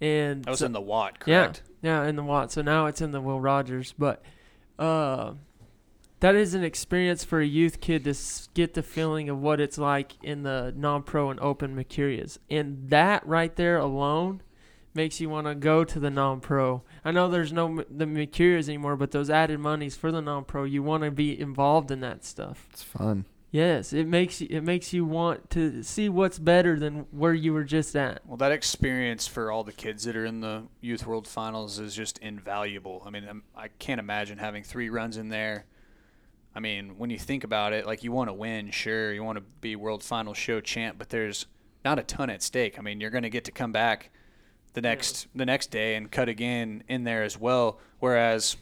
[0.00, 1.62] And That was so- in the Watt, yeah, correct?
[1.82, 2.52] yeah, in the Watt.
[2.52, 4.22] So now it's in the Will Rogers, but
[4.78, 5.34] uh
[6.20, 9.58] that is an experience for a youth kid to s- get the feeling of what
[9.58, 12.36] it's like in the non-pro and open Mercurias.
[12.50, 14.42] And that right there alone
[14.92, 16.82] makes you want to go to the non-pro.
[17.06, 20.82] I know there's no the Mercurias anymore, but those added monies for the non-pro, you
[20.82, 22.66] want to be involved in that stuff.
[22.70, 23.24] it's fun.
[23.52, 27.52] Yes, it makes you it makes you want to see what's better than where you
[27.52, 28.24] were just at.
[28.24, 31.94] Well, that experience for all the kids that are in the Youth World Finals is
[31.94, 33.02] just invaluable.
[33.04, 35.64] I mean, I'm, I can't imagine having three runs in there.
[36.54, 39.38] I mean, when you think about it, like you want to win, sure, you want
[39.38, 41.46] to be World Final show champ, but there's
[41.84, 42.78] not a ton at stake.
[42.78, 44.10] I mean, you're going to get to come back
[44.74, 47.80] the next the next day and cut again in there as well.
[47.98, 48.56] Whereas,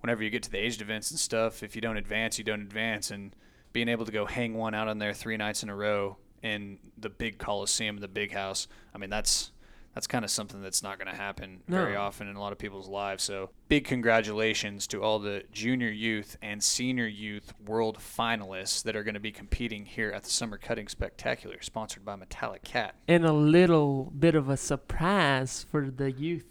[0.00, 2.60] whenever you get to the aged events and stuff, if you don't advance, you don't
[2.60, 3.34] advance, and
[3.72, 6.78] being able to go hang one out on there three nights in a row in
[6.98, 8.68] the big coliseum, the big house.
[8.94, 9.52] I mean, that's
[9.94, 12.58] that's kind of something that's not going to happen very often in a lot of
[12.58, 13.22] people's lives.
[13.22, 19.04] So, big congratulations to all the junior youth and senior youth world finalists that are
[19.04, 22.94] going to be competing here at the Summer Cutting Spectacular, sponsored by Metallic Cat.
[23.06, 26.46] And a little bit of a surprise for the youth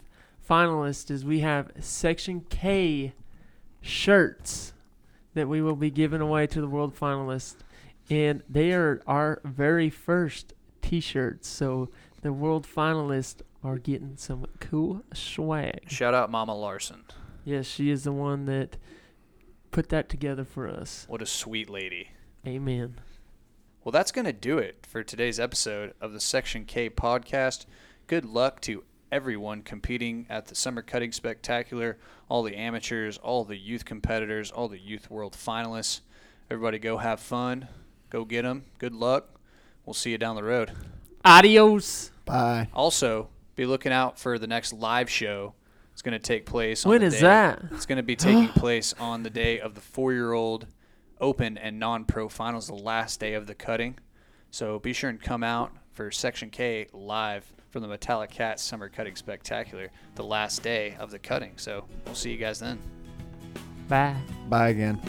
[0.48, 3.14] finalists is we have Section K
[3.82, 4.74] shirts
[5.34, 7.56] that we will be giving away to the world finalists.
[8.10, 11.48] And they are our very first t shirts.
[11.48, 11.90] So
[12.22, 15.90] the world finalists are getting some cool swag.
[15.90, 17.04] Shout out Mama Larson.
[17.46, 18.78] Yes, she is the one that
[19.72, 21.06] put that together for us.
[21.08, 22.12] What a sweet lady.
[22.46, 23.00] Amen.
[23.84, 27.66] Well, that's going to do it for today's episode of the Section K podcast.
[28.08, 31.98] Good luck to everyone competing at the Summer Cutting Spectacular,
[32.30, 36.02] all the amateurs, all the youth competitors, all the Youth World finalists.
[36.50, 37.68] Everybody go have fun.
[38.10, 38.66] Go get them.
[38.78, 39.30] Good luck.
[39.86, 40.72] We'll see you down the road.
[41.26, 42.12] Adios.
[42.26, 42.68] Bye.
[42.74, 45.54] Also, be looking out for the next live show.
[45.94, 47.62] It's going to take place on When the is day- that?
[47.72, 50.68] It's going to be taking place on the day of the four-year-old
[51.20, 53.98] open and non-pro finals the last day of the cutting.
[54.50, 58.90] So be sure and come out for Section K live from the Metallic Cat Summer
[58.90, 61.54] Cutting Spectacular the last day of the cutting.
[61.56, 62.78] So we'll see you guys then.
[63.88, 64.16] Bye.
[64.50, 65.02] Bye again.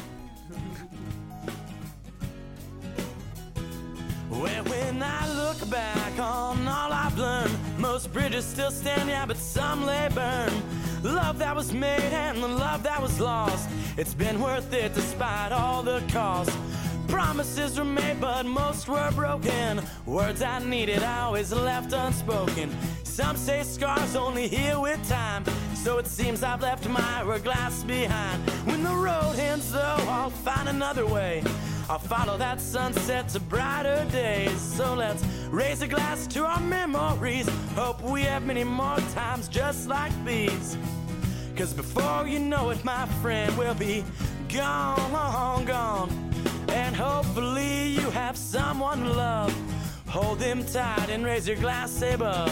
[4.31, 9.37] Well, when I look back on all I've learned, most bridges still stand, yeah, but
[9.37, 10.63] some lay burned.
[11.03, 15.51] Love that was made and the love that was lost, it's been worth it despite
[15.51, 16.57] all the cost.
[17.09, 19.83] Promises were made, but most were broken.
[20.07, 22.71] Words I needed, always left unspoken.
[23.05, 25.45] Some say scars only heal with time,
[25.75, 28.43] so it seems I've left my hourglass behind.
[28.67, 31.43] When the road ends, though, I'll find another way.
[31.91, 34.59] I'll follow that sunset to brighter days.
[34.61, 37.49] So let's raise a glass to our memories.
[37.75, 40.79] Hope we have many more times just like these.
[41.55, 44.05] Cause before you know it, my friend, we'll be
[44.49, 46.33] gone, gone.
[46.93, 49.55] And hopefully you have someone to love.
[50.09, 52.51] Hold them tight and raise your glass above.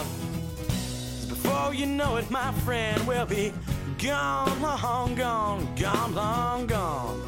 [1.28, 3.52] before you know it, my friend, we'll be
[3.98, 7.20] gone, long gone, gone, long gone.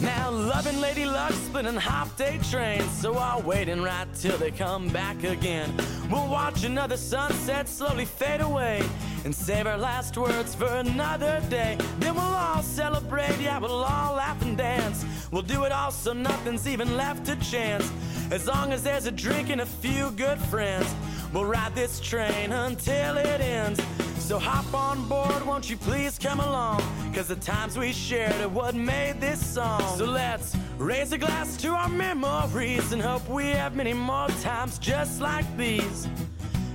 [0.00, 4.50] Now loving Lady Luck splitting half day trains, so I'll wait and ride till they
[4.50, 5.70] come back again.
[6.10, 8.82] We'll watch another sunset slowly fade away
[9.24, 11.78] and save our last words for another day.
[11.98, 15.04] Then we'll all celebrate, yeah, we'll all laugh and dance.
[15.30, 17.90] We'll do it all so nothing's even left to chance.
[18.30, 20.94] As long as there's a drink and a few good friends,
[21.32, 23.82] we'll ride this train until it ends.
[24.18, 26.82] So hop on board, won't you please come along?
[27.14, 29.82] Cause the times we shared are what made this song.
[29.98, 34.78] So let's raise a glass to our memories and hope we have many more times
[34.78, 36.08] just like these.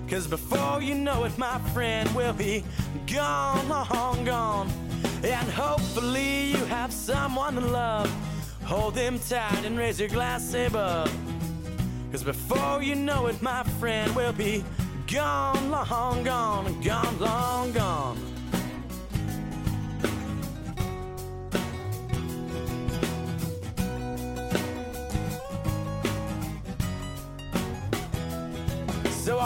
[0.07, 2.63] Cause before you know it, my friend, we'll be
[3.05, 4.69] gone, long gone.
[5.23, 8.11] And hopefully you have someone to love.
[8.63, 11.13] Hold them tight and raise your glass above.
[12.11, 14.63] Cause before you know it, my friend, we'll be
[15.05, 17.98] gone, long gone, gone, long gone.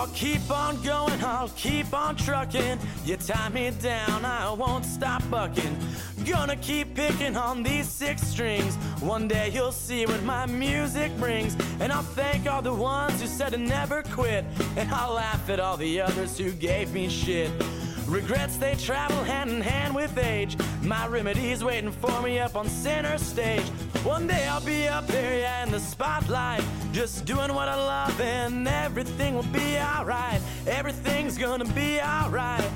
[0.04, 2.78] I'll keep on going, I'll keep on trucking.
[3.06, 5.78] You tie me down, I won't stop bucking.
[6.26, 8.76] Gonna keep picking on these six strings.
[9.00, 11.56] One day you'll see what my music brings.
[11.80, 14.44] And I'll thank all the ones who said to never quit.
[14.76, 17.50] And I'll laugh at all the others who gave me shit.
[18.06, 20.58] Regrets they travel hand in hand with age.
[20.82, 23.64] My remedy's waiting for me up on center stage.
[24.04, 26.62] One day I'll be up there, yeah, in the spotlight.
[26.92, 30.42] Just doing what I love, and everything will be alright.
[30.68, 32.70] Everything's gonna be alright.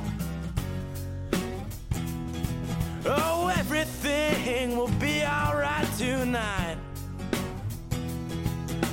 [3.05, 6.77] Oh, everything will be alright tonight.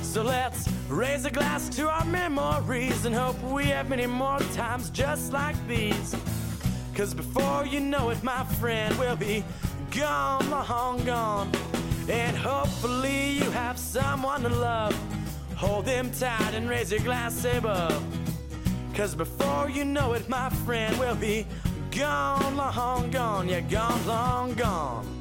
[0.01, 4.89] So let's raise a glass to our memories and hope we have many more times
[4.89, 6.13] just like these.
[6.95, 9.45] Cause before you know it, my friend, we'll be
[9.89, 11.49] gone, long gone.
[12.09, 14.93] And hopefully you have someone to love.
[15.55, 18.03] Hold them tight and raise your glass above.
[18.93, 21.47] Cause before you know it, my friend, we'll be
[21.91, 25.14] gone, long gone, yeah, gone, long gone.